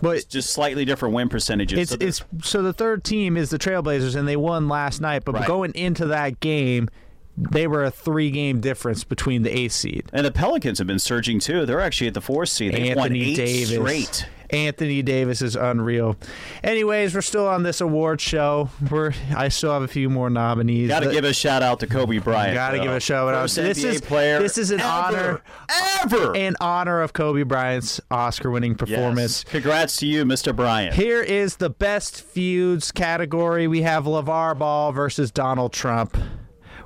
but 0.00 0.26
Just 0.28 0.50
slightly 0.50 0.84
different 0.84 1.14
win 1.14 1.28
percentages. 1.28 1.78
It's 1.78 2.18
So 2.18 2.24
it's 2.30 2.48
so 2.48 2.62
the 2.62 2.72
third 2.72 3.02
team 3.04 3.36
is 3.36 3.50
the 3.50 3.58
Trailblazers 3.58 4.14
and 4.16 4.28
they 4.28 4.36
won 4.36 4.68
last 4.68 5.00
night, 5.00 5.24
but 5.24 5.34
Right. 5.34 5.46
going 5.46 5.72
into 5.74 6.06
that 6.06 6.40
game, 6.40 6.88
they 7.36 7.66
were 7.66 7.84
a 7.84 7.90
three 7.90 8.30
game 8.30 8.60
difference 8.60 9.04
between 9.04 9.42
the 9.42 9.56
eighth 9.56 9.72
seed. 9.72 10.04
and 10.12 10.24
the 10.26 10.30
Pelicans 10.32 10.78
have 10.78 10.86
been 10.86 10.98
surging 10.98 11.38
too. 11.40 11.66
They're 11.66 11.80
actually 11.80 12.08
at 12.08 12.14
the 12.14 12.20
fourth 12.20 12.48
seed. 12.48 12.72
They've 12.74 12.96
won 12.96 13.06
Anthony 13.12 13.30
eight 13.32 13.36
Davis. 13.36 13.70
straight. 13.70 14.26
Anthony 14.50 15.02
Davis 15.02 15.42
is 15.42 15.56
unreal. 15.56 16.16
Anyways, 16.64 17.14
we're 17.14 17.20
still 17.20 17.46
on 17.46 17.62
this 17.62 17.80
award 17.80 18.20
show. 18.20 18.70
We're 18.90 19.12
I 19.36 19.48
still 19.48 19.72
have 19.72 19.82
a 19.82 19.88
few 19.88 20.08
more 20.08 20.30
nominees. 20.30 20.88
Got 20.88 21.00
to 21.00 21.10
give 21.10 21.24
a 21.24 21.32
shout 21.34 21.62
out 21.62 21.80
to 21.80 21.86
Kobe 21.86 22.18
Bryant. 22.18 22.54
Gotta 22.54 22.78
give 22.78 22.90
a 22.92 23.00
shout 23.00 23.34
out. 23.34 23.42
First 23.42 23.56
This 23.56 23.78
NBA 23.84 23.92
is- 23.94 24.00
player. 24.00 24.38
this 24.38 24.56
is 24.58 24.70
an 24.70 24.80
ever, 24.80 24.88
honor. 24.88 25.42
Ever. 26.02 26.34
in 26.34 26.56
honor 26.60 27.00
of 27.02 27.12
Kobe 27.12 27.42
Bryant's 27.42 28.00
Oscar-winning 28.10 28.74
performance. 28.74 29.44
Yes. 29.44 29.52
Congrats 29.52 29.96
to 29.98 30.06
you, 30.06 30.24
Mr. 30.24 30.54
Bryant. 30.54 30.94
Here 30.94 31.22
is 31.22 31.56
the 31.56 31.70
best 31.70 32.22
feuds 32.22 32.90
category. 32.92 33.66
We 33.68 33.82
have 33.82 34.04
LeVar 34.04 34.58
Ball 34.58 34.92
versus 34.92 35.30
Donald 35.30 35.72
Trump. 35.72 36.16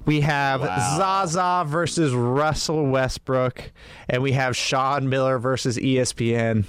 We 0.04 0.22
have 0.22 0.62
Wow. 0.62 0.96
Zaza 0.98 1.64
versus 1.68 2.12
Russell 2.12 2.86
Westbrook. 2.86 3.70
And 4.08 4.20
we 4.22 4.32
have 4.32 4.56
Sean 4.56 5.08
Miller 5.08 5.38
versus 5.38 5.78
ESPN. 5.78 6.64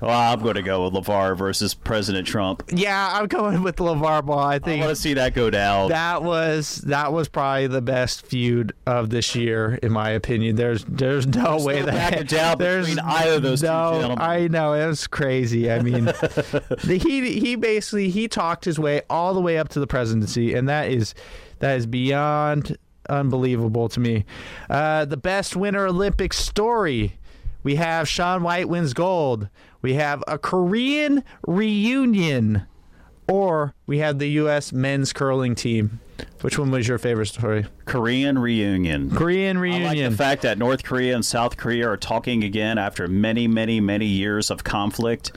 Well, 0.00 0.10
I'm 0.10 0.40
going 0.40 0.54
to 0.54 0.62
go 0.62 0.84
with 0.88 0.94
LeVar 0.94 1.36
versus 1.36 1.74
President 1.74 2.26
Trump. 2.26 2.62
Yeah, 2.72 3.10
I'm 3.12 3.26
going 3.26 3.62
with 3.62 3.76
LeVar 3.76 4.24
Ball. 4.24 4.38
I 4.38 4.58
think 4.58 4.82
I 4.82 4.86
want 4.86 4.96
to 4.96 5.02
see 5.02 5.14
that 5.14 5.34
go 5.34 5.50
down. 5.50 5.90
that 5.90 6.22
was 6.22 6.78
that 6.86 7.12
was 7.12 7.28
probably 7.28 7.66
the 7.66 7.82
best 7.82 8.24
feud 8.24 8.72
of 8.86 9.10
this 9.10 9.34
year, 9.34 9.78
in 9.82 9.92
my 9.92 10.10
opinion. 10.10 10.56
There's 10.56 10.84
there's 10.84 11.26
no 11.26 11.62
way 11.62 11.80
no 11.80 11.86
that 11.86 12.28
down 12.28 12.58
there's 12.58 12.86
between 12.86 13.04
either 13.04 13.34
of 13.34 13.42
those 13.42 13.60
two 13.60 13.66
no, 13.66 13.92
gentlemen. 14.00 14.18
I 14.20 14.48
know 14.48 14.72
it 14.72 14.86
was 14.86 15.06
crazy. 15.06 15.70
I 15.70 15.80
mean, 15.82 16.04
the, 16.04 17.00
he 17.02 17.38
he 17.38 17.56
basically 17.56 18.08
he 18.10 18.26
talked 18.26 18.64
his 18.64 18.78
way 18.78 19.02
all 19.10 19.34
the 19.34 19.40
way 19.40 19.58
up 19.58 19.68
to 19.70 19.80
the 19.80 19.86
presidency, 19.86 20.54
and 20.54 20.68
that 20.68 20.90
is 20.90 21.14
that 21.58 21.76
is 21.76 21.86
beyond 21.86 22.78
unbelievable 23.08 23.88
to 23.90 24.00
me. 24.00 24.24
Uh, 24.68 25.04
the 25.04 25.16
best 25.16 25.56
Winter 25.56 25.86
Olympic 25.86 26.32
story. 26.32 27.16
We 27.62 27.74
have 27.74 28.08
Shaun 28.08 28.42
White 28.42 28.70
wins 28.70 28.94
gold. 28.94 29.50
We 29.82 29.94
have 29.94 30.22
a 30.26 30.38
Korean 30.38 31.24
reunion 31.46 32.66
or 33.28 33.74
we 33.86 33.98
have 33.98 34.18
the 34.18 34.28
U.S. 34.30 34.72
men's 34.72 35.12
curling 35.12 35.54
team. 35.54 36.00
Which 36.42 36.58
one 36.58 36.70
was 36.70 36.86
your 36.86 36.98
favorite 36.98 37.26
story? 37.26 37.66
Korean 37.84 38.38
reunion. 38.38 39.10
Korean 39.14 39.56
reunion. 39.56 39.82
I 39.82 39.86
like 39.86 40.10
the 40.10 40.16
fact 40.16 40.42
that 40.42 40.58
North 40.58 40.82
Korea 40.82 41.14
and 41.14 41.24
South 41.24 41.56
Korea 41.56 41.88
are 41.88 41.96
talking 41.96 42.44
again 42.44 42.76
after 42.76 43.06
many, 43.08 43.46
many, 43.46 43.80
many 43.80 44.06
years 44.06 44.50
of 44.50 44.64
conflict. 44.64 45.32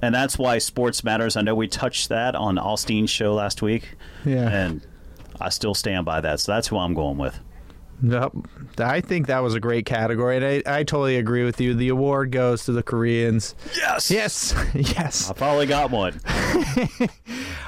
And 0.00 0.14
that's 0.14 0.36
why 0.38 0.58
sports 0.58 1.02
matters. 1.04 1.36
I 1.36 1.42
know 1.42 1.54
we 1.54 1.68
touched 1.68 2.08
that 2.10 2.34
on 2.34 2.56
Alstein's 2.56 3.10
show 3.10 3.34
last 3.34 3.62
week. 3.62 3.94
Yeah. 4.24 4.48
And 4.48 4.86
I 5.40 5.48
still 5.48 5.74
stand 5.74 6.04
by 6.04 6.20
that. 6.20 6.40
So 6.40 6.52
that's 6.52 6.68
who 6.68 6.76
I'm 6.76 6.94
going 6.94 7.18
with. 7.18 7.38
Yep. 8.02 8.32
I 8.78 9.00
think 9.00 9.28
that 9.28 9.42
was 9.42 9.54
a 9.54 9.60
great 9.60 9.86
category, 9.86 10.36
and 10.36 10.44
I, 10.44 10.78
I 10.80 10.82
totally 10.82 11.16
agree 11.16 11.44
with 11.44 11.60
you. 11.60 11.74
The 11.74 11.88
award 11.88 12.32
goes 12.32 12.64
to 12.64 12.72
the 12.72 12.82
Koreans. 12.82 13.54
Yes. 13.76 14.10
Yes, 14.10 14.54
yes. 14.74 15.30
I 15.30 15.34
finally 15.34 15.66
got 15.66 15.90
one. 15.90 16.20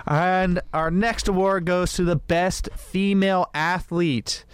And 0.07 0.61
our 0.73 0.90
next 0.90 1.29
award 1.29 1.64
goes 1.64 1.94
to 1.94 2.05
the 2.05 2.16
best 2.16 2.68
female 2.77 3.49
athlete. 3.55 4.44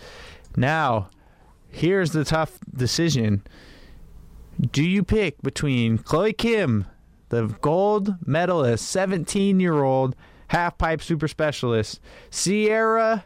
Now, 0.57 1.09
here's 1.69 2.13
the 2.13 2.25
tough 2.25 2.59
decision. 2.75 3.43
Do 4.71 4.85
you 4.85 5.03
pick 5.03 5.43
between 5.43 5.99
Chloe 5.99 6.33
Kim, 6.33 6.87
the 7.31 7.47
gold 7.61 8.15
medalist, 8.25 8.89
17 8.91 9.59
year 9.59 9.83
old 9.83 10.15
half 10.49 10.79
pipe 10.79 11.03
super 11.03 11.29
specialist, 11.29 12.01
Sierra. 12.31 13.25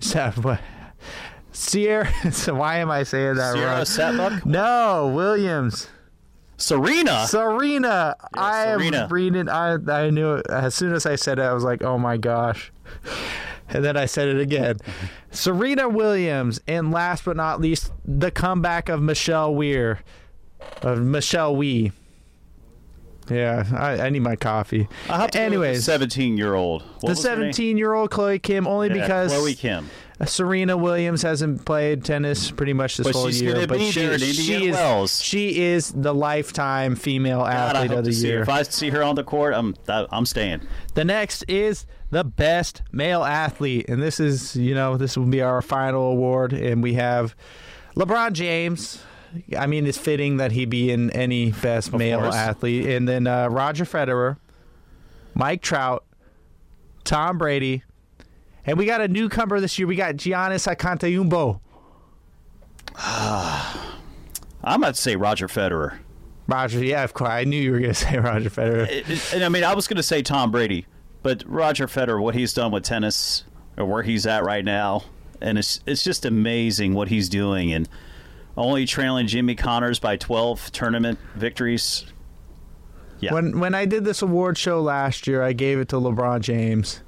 Sierra. 1.56 2.12
So 2.32 2.54
why 2.54 2.76
am 2.78 2.90
I 2.90 3.02
saying 3.02 3.36
that 3.36 3.54
Sierra 3.54 3.76
wrong? 3.76 3.84
Setbuck? 3.84 4.46
No, 4.46 5.10
Williams. 5.14 5.88
Serena. 6.58 7.26
Serena. 7.26 8.14
I 8.34 8.66
am 8.66 9.08
reading. 9.08 9.48
I 9.48 9.74
I 9.88 10.10
knew 10.10 10.34
it. 10.34 10.46
as 10.48 10.74
soon 10.74 10.92
as 10.94 11.06
I 11.06 11.16
said 11.16 11.38
it, 11.38 11.42
I 11.42 11.52
was 11.52 11.64
like, 11.64 11.82
oh 11.82 11.98
my 11.98 12.16
gosh. 12.16 12.72
And 13.68 13.84
then 13.84 13.96
I 13.96 14.06
said 14.06 14.28
it 14.28 14.40
again. 14.40 14.76
Serena 15.30 15.88
Williams, 15.88 16.60
and 16.68 16.92
last 16.92 17.24
but 17.24 17.36
not 17.36 17.60
least, 17.60 17.92
the 18.04 18.30
comeback 18.30 18.88
of 18.88 19.02
Michelle 19.02 19.54
Weir, 19.54 20.00
of 20.82 21.00
Michelle 21.02 21.56
Wie. 21.56 21.92
Yeah, 23.28 23.64
I, 23.74 24.06
I 24.06 24.10
need 24.10 24.20
my 24.22 24.36
coffee. 24.36 24.88
I 25.10 25.16
have 25.20 25.32
to 25.32 25.40
Anyways, 25.40 25.84
17 25.84 26.36
year 26.36 26.54
old. 26.54 26.84
the 27.02 27.16
17 27.16 27.76
year 27.76 27.92
old 27.92 28.10
Chloe 28.10 28.38
Kim, 28.38 28.66
only 28.68 28.88
because 28.88 29.32
Chloe 29.32 29.54
Kim. 29.54 29.90
Serena 30.24 30.76
Williams 30.78 31.20
hasn't 31.22 31.66
played 31.66 32.02
tennis 32.02 32.50
pretty 32.50 32.72
much 32.72 32.96
this 32.96 33.06
But 33.06 33.14
whole 33.14 33.28
year, 33.30 33.66
but 33.66 33.78
she, 33.80 34.00
there 34.00 34.18
she 34.18 34.68
is 34.68 34.74
Wells. 34.74 35.22
she 35.22 35.60
is 35.62 35.92
the 35.92 36.14
lifetime 36.14 36.96
female 36.96 37.40
God, 37.40 37.76
athlete 37.76 37.90
of 37.98 38.04
the 38.04 38.12
year. 38.12 38.40
If 38.40 38.48
I 38.48 38.62
see 38.62 38.88
her 38.90 39.02
on 39.02 39.14
the 39.14 39.24
court, 39.24 39.52
I'm 39.52 39.74
I'm 39.88 40.24
staying. 40.24 40.62
The 40.94 41.04
next 41.04 41.44
is 41.48 41.84
the 42.10 42.24
best 42.24 42.80
male 42.92 43.24
athlete, 43.24 43.90
and 43.90 44.02
this 44.02 44.18
is 44.18 44.56
you 44.56 44.74
know 44.74 44.96
this 44.96 45.18
will 45.18 45.26
be 45.26 45.42
our 45.42 45.60
final 45.60 46.12
award, 46.12 46.54
and 46.54 46.82
we 46.82 46.94
have 46.94 47.36
LeBron 47.94 48.32
James. 48.32 49.02
I 49.58 49.66
mean, 49.66 49.86
it's 49.86 49.98
fitting 49.98 50.38
that 50.38 50.52
he 50.52 50.64
be 50.64 50.90
in 50.90 51.10
any 51.10 51.52
best 51.52 51.92
male 51.92 52.20
course. 52.20 52.34
athlete, 52.34 52.86
and 52.86 53.06
then 53.06 53.26
uh, 53.26 53.48
Roger 53.48 53.84
Federer, 53.84 54.38
Mike 55.34 55.60
Trout, 55.60 56.04
Tom 57.04 57.36
Brady, 57.36 57.82
and 58.66 58.76
we 58.76 58.86
got 58.86 59.00
a 59.00 59.08
newcomer 59.08 59.60
this 59.60 59.78
year. 59.78 59.86
We 59.86 59.96
got 59.96 60.16
Giannis 60.16 60.66
Antetokounmpo. 60.74 61.60
Ah. 62.96 63.98
I'm 64.64 64.82
about 64.82 64.96
to 64.96 65.00
say 65.00 65.16
Roger 65.16 65.46
Federer. 65.48 65.98
Roger, 66.48 66.84
yeah, 66.84 67.04
of 67.04 67.14
course. 67.14 67.30
I 67.30 67.44
knew 67.44 67.60
you 67.60 67.72
were 67.72 67.78
going 67.78 67.90
to 67.94 67.94
say 67.94 68.18
Roger 68.18 68.50
Federer. 68.50 69.32
And 69.32 69.44
I 69.44 69.48
mean, 69.48 69.64
I 69.64 69.74
was 69.74 69.86
going 69.86 69.96
to 69.96 70.02
say 70.02 70.22
Tom 70.22 70.50
Brady, 70.50 70.86
but 71.22 71.44
Roger 71.46 71.86
Federer, 71.86 72.20
what 72.20 72.34
he's 72.34 72.52
done 72.52 72.72
with 72.72 72.84
tennis, 72.84 73.44
or 73.76 73.84
where 73.84 74.02
he's 74.02 74.26
at 74.26 74.44
right 74.44 74.64
now, 74.64 75.04
and 75.40 75.58
it's 75.58 75.80
it's 75.86 76.02
just 76.02 76.24
amazing 76.24 76.94
what 76.94 77.08
he's 77.08 77.28
doing, 77.28 77.72
and 77.72 77.88
only 78.56 78.86
trailing 78.86 79.26
Jimmy 79.26 79.54
Connors 79.54 79.98
by 79.98 80.16
12 80.16 80.72
tournament 80.72 81.18
victories. 81.34 82.06
Yeah, 83.20 83.34
When 83.34 83.60
when 83.60 83.74
I 83.74 83.84
did 83.86 84.04
this 84.04 84.22
award 84.22 84.58
show 84.58 84.80
last 84.80 85.26
year, 85.26 85.42
I 85.42 85.52
gave 85.52 85.78
it 85.78 85.88
to 85.90 85.96
LeBron 85.96 86.40
James. 86.40 87.02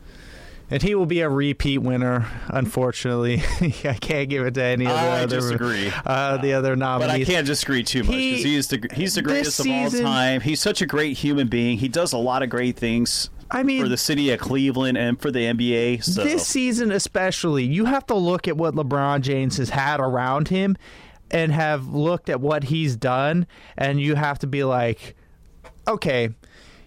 And 0.71 0.83
he 0.83 0.95
will 0.95 1.07
be 1.07 1.21
a 1.21 1.31
repeat 1.31 1.79
winner, 1.79 2.27
unfortunately. 2.49 3.43
I 3.89 3.95
can't 3.99 4.29
give 4.29 4.45
it 4.47 4.55
to 4.55 4.63
any 4.63 4.85
of 4.85 4.93
the 4.93 4.99
I 4.99 5.23
other 5.23 5.41
disagree. 5.41 5.91
Uh, 6.05 6.37
the 6.37 6.53
other 6.53 6.77
nominees, 6.77 7.11
but 7.11 7.21
I 7.21 7.25
can't 7.25 7.47
disagree 7.47 7.83
too 7.83 8.05
much 8.05 8.15
He- 8.15 8.31
because 8.31 8.45
he's 8.45 8.67
the 8.69 8.89
he's 8.93 9.15
the 9.15 9.23
greatest 9.23 9.59
of 9.61 9.65
season- 9.65 10.05
all 10.05 10.13
time. 10.13 10.41
He's 10.43 10.61
such 10.61 10.83
a 10.83 10.87
great 10.87 11.17
human 11.17 11.49
being. 11.49 11.79
He 11.79 11.89
does 11.89 12.13
a 12.13 12.19
lot 12.19 12.43
of 12.43 12.51
great 12.51 12.77
things 12.77 13.31
I 13.51 13.63
mean, 13.63 13.83
for 13.83 13.89
the 13.89 13.97
city 13.97 14.31
of 14.31 14.41
Cleveland 14.41 14.99
and 14.99 15.19
for 15.19 15.31
the 15.31 15.47
NBA. 15.47 16.05
So 16.05 16.23
this 16.23 16.47
season 16.47 16.93
especially, 16.93 17.65
you 17.65 17.87
have 17.87 18.05
to 18.07 18.15
look 18.15 18.47
at 18.47 18.59
what 18.59 18.75
LeBron 18.75 19.23
James 19.23 19.57
has 19.57 19.71
had 19.71 20.01
around 20.01 20.49
him 20.49 20.77
and 21.31 21.51
have 21.51 21.87
looked 21.89 22.29
at 22.29 22.43
what 22.43 22.65
he's 22.65 22.95
done 22.95 23.47
and 23.77 24.01
you 24.01 24.17
have 24.17 24.39
to 24.41 24.47
be 24.47 24.65
like 24.65 25.17
okay, 25.87 26.29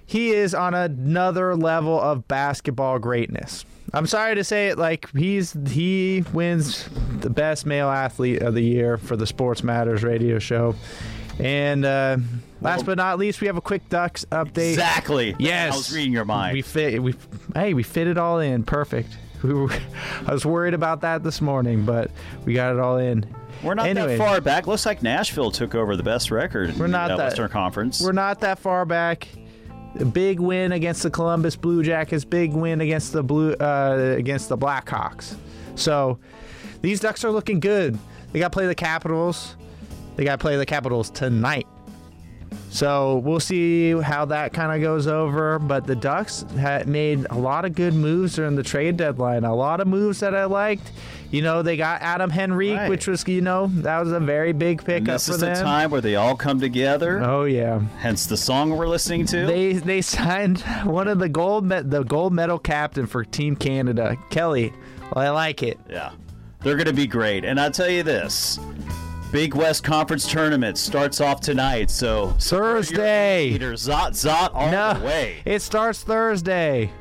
he 0.05 0.29
is 0.29 0.53
on 0.53 0.75
another 0.75 1.55
level 1.55 1.99
of 1.99 2.27
basketball 2.27 2.99
greatness. 2.99 3.65
I'm 3.93 4.07
sorry 4.07 4.35
to 4.35 4.43
say 4.43 4.69
it 4.69 4.77
like 4.77 5.09
he's 5.15 5.55
he 5.69 6.23
wins 6.33 6.87
the 7.19 7.29
best 7.29 7.65
male 7.65 7.89
athlete 7.89 8.41
of 8.41 8.53
the 8.53 8.63
year 8.63 8.97
for 8.97 9.15
the 9.17 9.27
Sports 9.27 9.63
Matters 9.63 10.03
radio 10.03 10.39
show. 10.39 10.75
And 11.39 11.83
uh, 11.85 12.17
last 12.61 12.85
but 12.85 12.97
not 12.97 13.17
least, 13.19 13.41
we 13.41 13.47
have 13.47 13.57
a 13.57 13.61
quick 13.61 13.87
Ducks 13.89 14.25
update. 14.31 14.71
exactly. 14.71 15.35
Yes, 15.39 15.73
I 15.73 15.77
was 15.77 15.93
reading 15.93 16.13
your 16.13 16.25
mind. 16.25 16.53
We 16.53 16.61
fit. 16.61 17.01
We 17.01 17.15
hey, 17.55 17.73
we 17.73 17.83
fit 17.83 18.07
it 18.07 18.17
all 18.17 18.39
in. 18.39 18.63
Perfect. 18.63 19.17
We 19.41 19.55
were, 19.55 19.71
I 20.27 20.33
was 20.33 20.45
worried 20.45 20.75
about 20.75 21.01
that 21.01 21.23
this 21.23 21.41
morning, 21.41 21.83
but 21.83 22.11
we 22.45 22.53
got 22.53 22.73
it 22.75 22.79
all 22.79 22.97
in. 22.97 23.25
We're 23.63 23.73
not 23.73 23.87
Anyway, 23.87 24.15
that 24.15 24.23
far 24.23 24.39
back. 24.39 24.67
Looks 24.67 24.85
like 24.85 25.01
Nashville 25.01 25.49
took 25.49 25.73
over 25.73 25.95
the 25.95 26.03
best 26.03 26.29
record 26.29 26.77
We're 26.77 26.85
not 26.85 27.07
the 27.09 27.17
that- 27.17 27.23
Western 27.23 27.49
Conference. 27.49 27.99
We're 27.99 28.11
not 28.11 28.41
that 28.41 28.59
far 28.59 28.85
back. 28.85 29.27
Big 30.13 30.39
win 30.39 30.71
against 30.71 31.03
the 31.03 31.09
Columbus 31.09 31.55
Blue 31.55 31.83
Jackets. 31.83 32.23
Big 32.23 32.53
win 32.53 32.81
against 32.81 33.13
the 33.13 33.23
blue 33.23 33.53
uh, 33.53 34.15
against 34.17 34.49
the 34.49 34.57
Blackhawks. 34.57 35.35
So 35.75 36.19
these 36.81 36.99
Ducks 36.99 37.23
are 37.25 37.31
looking 37.31 37.59
good. 37.59 37.97
They 38.31 38.39
got 38.39 38.51
to 38.51 38.55
play 38.55 38.67
the 38.67 38.75
Capitals. 38.75 39.55
They 40.15 40.23
got 40.23 40.39
to 40.39 40.41
play 40.41 40.55
the 40.55 40.65
Capitals 40.65 41.09
tonight. 41.09 41.67
So 42.73 43.17
we'll 43.17 43.41
see 43.41 43.91
how 43.99 44.23
that 44.25 44.53
kind 44.53 44.71
of 44.73 44.81
goes 44.81 45.05
over. 45.05 45.59
But 45.59 45.85
the 45.85 45.95
Ducks 45.95 46.43
had 46.57 46.87
made 46.87 47.27
a 47.29 47.35
lot 47.37 47.65
of 47.65 47.75
good 47.75 47.93
moves 47.93 48.35
during 48.35 48.55
the 48.55 48.63
trade 48.63 48.95
deadline. 48.95 49.43
A 49.43 49.53
lot 49.53 49.81
of 49.81 49.87
moves 49.87 50.21
that 50.21 50.33
I 50.33 50.45
liked. 50.45 50.89
You 51.31 51.41
know, 51.41 51.61
they 51.63 51.75
got 51.75 52.01
Adam 52.01 52.31
Henrique, 52.31 52.77
Right. 52.77 52.89
which 52.89 53.07
was, 53.07 53.27
you 53.27 53.41
know, 53.41 53.67
that 53.67 53.99
was 53.99 54.11
a 54.13 54.19
very 54.21 54.53
big 54.53 54.79
and 54.79 54.85
pickup 54.85 55.05
this 55.15 55.27
is 55.29 55.39
them. 55.39 55.53
the 55.53 55.59
time 55.61 55.91
where 55.91 55.99
they 56.01 56.15
all 56.15 56.35
come 56.35 56.61
together. 56.61 57.21
Oh 57.21 57.43
yeah. 57.43 57.79
Hence 57.99 58.25
the 58.25 58.37
song 58.37 58.69
we're 58.69 58.87
listening 58.87 59.25
to. 59.27 59.45
They 59.45 59.73
they 59.73 60.01
signed 60.01 60.61
one 60.85 61.09
of 61.09 61.19
the 61.19 61.29
gold 61.29 61.65
me- 61.65 61.81
the 61.81 62.03
gold 62.03 62.31
medal 62.33 62.57
captain 62.57 63.05
for 63.05 63.23
Team 63.25 63.55
Canada, 63.57 64.15
Kelly. 64.29 64.71
Well, 65.13 65.25
I 65.25 65.29
like 65.29 65.61
it. 65.61 65.77
yeah, 65.89 66.11
they're 66.61 66.75
going 66.75 66.87
to 66.87 66.93
be 66.93 67.07
great. 67.07 67.43
And 67.43 67.59
I'll 67.59 67.71
tell 67.71 67.89
you 67.89 68.03
this: 68.03 68.59
Big 69.31 69.55
West 69.55 69.83
Conference 69.83 70.29
tournament 70.29 70.77
starts 70.77 71.21
off 71.21 71.39
tonight. 71.39 71.89
So 71.89 72.35
Thursday. 72.39 73.49
Peter 73.51 73.73
Zot 73.73 74.11
Zot 74.11 74.51
all 74.53 74.69
No, 74.71 74.93
the 74.99 75.05
way. 75.05 75.37
it 75.45 75.61
starts 75.61 76.03
Thursday. 76.03 76.91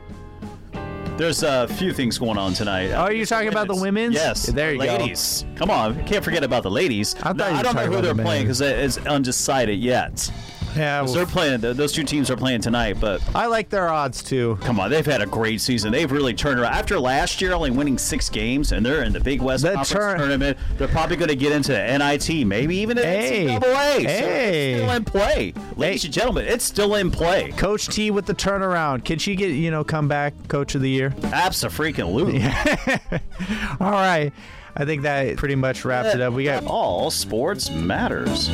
There's 1.16 1.43
a 1.43 1.66
few 1.69 1.93
things 1.93 2.19
going 2.19 2.38
on 2.38 2.55
tonight. 2.55 2.93
Oh, 2.93 3.11
you're 3.11 3.27
talking 3.27 3.49
about 3.49 3.66
the 3.66 3.75
women's? 3.77 4.14
Yes. 4.14 4.47
There 4.47 4.73
you 4.73 4.79
go. 4.79 4.85
ladies. 4.87 5.45
Come 5.57 5.71
on, 5.71 6.03
can't 6.07 6.25
forget 6.25 6.43
about 6.45 6.62
the 6.62 6.71
ladies. 6.71 7.14
I 7.16 7.19
thought 7.19 7.37
No, 7.37 7.47
you 7.49 7.53
were 7.53 7.59
I 7.59 7.62
don't 7.62 7.75
know 7.75 7.87
who 7.87 8.01
they're 8.01 8.14
the 8.14 8.23
playing 8.23 8.45
because 8.45 8.61
it's 8.62 8.97
undecided 8.99 9.79
yet. 9.81 10.31
Yeah, 10.77 11.03
well- 11.03 11.13
they're 11.13 11.27
playing. 11.27 11.61
Those 11.61 11.93
two 11.93 12.05
teams 12.05 12.31
are 12.31 12.37
playing 12.37 12.61
tonight, 12.61 12.97
but 13.01 13.21
I 13.35 13.47
like 13.47 13.69
their 13.69 13.89
odds 13.89 14.23
too. 14.23 14.59
come 14.63 14.79
on, 14.81 14.91
they've 14.91 15.05
had 15.05 15.21
a 15.23 15.27
great 15.27 15.61
season. 15.61 15.93
They've 15.93 16.11
really 16.11 16.35
turned 16.35 16.61
around 16.61 16.73
after 16.75 16.99
last 16.99 17.41
year 17.41 17.53
only 17.53 17.71
winning 17.71 17.99
six 17.99 18.29
games, 18.29 18.73
and 18.73 18.85
they're 18.85 19.03
in 19.03 19.13
the 19.13 19.21
Big 19.21 19.43
West 19.43 19.63
The 19.63 19.71
Conference 19.75 19.91
turn- 19.91 20.19
tournament. 20.19 20.59
They're 20.79 20.89
probably 20.89 21.17
going 21.17 21.29
to 21.29 21.37
get 21.37 21.53
into 21.53 21.73
the 21.73 21.99
NIT, 21.99 22.45
maybe 22.47 22.77
even 22.77 22.99
an 22.99 23.05
Hey. 23.05 23.47
NCAA. 23.49 24.03
So 24.03 24.09
Hey. 24.09 24.73
it's 24.73 24.83
still 24.83 24.97
in 24.97 25.05
play, 25.05 25.55
ladies 25.77 26.03
Hey. 26.03 26.07
and 26.07 26.15
gentlemen. 26.15 26.45
It's 26.49 26.65
still 26.65 26.95
in 26.95 27.11
play. 27.11 27.53
Coach 27.57 27.89
T 27.89 28.11
with 28.11 28.27
the 28.27 28.35
turnaround. 28.35 29.05
Can 29.05 29.19
she 29.19 29.35
get 29.35 29.51
you 29.51 29.71
know 29.71 29.85
come 29.85 30.09
back 30.09 30.35
Coach 30.49 30.75
of 30.75 30.83
the 30.83 30.91
Year? 30.91 31.15
Absolutely. 31.33 32.43
All 33.81 33.91
right. 33.91 34.33
I 34.77 34.85
think 34.85 35.03
that 35.03 35.37
pretty 35.37 35.57
much 35.57 35.85
wraps 35.85 36.15
it 36.15 36.21
up. 36.21 36.33
We 36.33 36.45
got 36.45 36.65
all 36.65 37.11
sports 37.11 37.71
matters. 37.71 38.49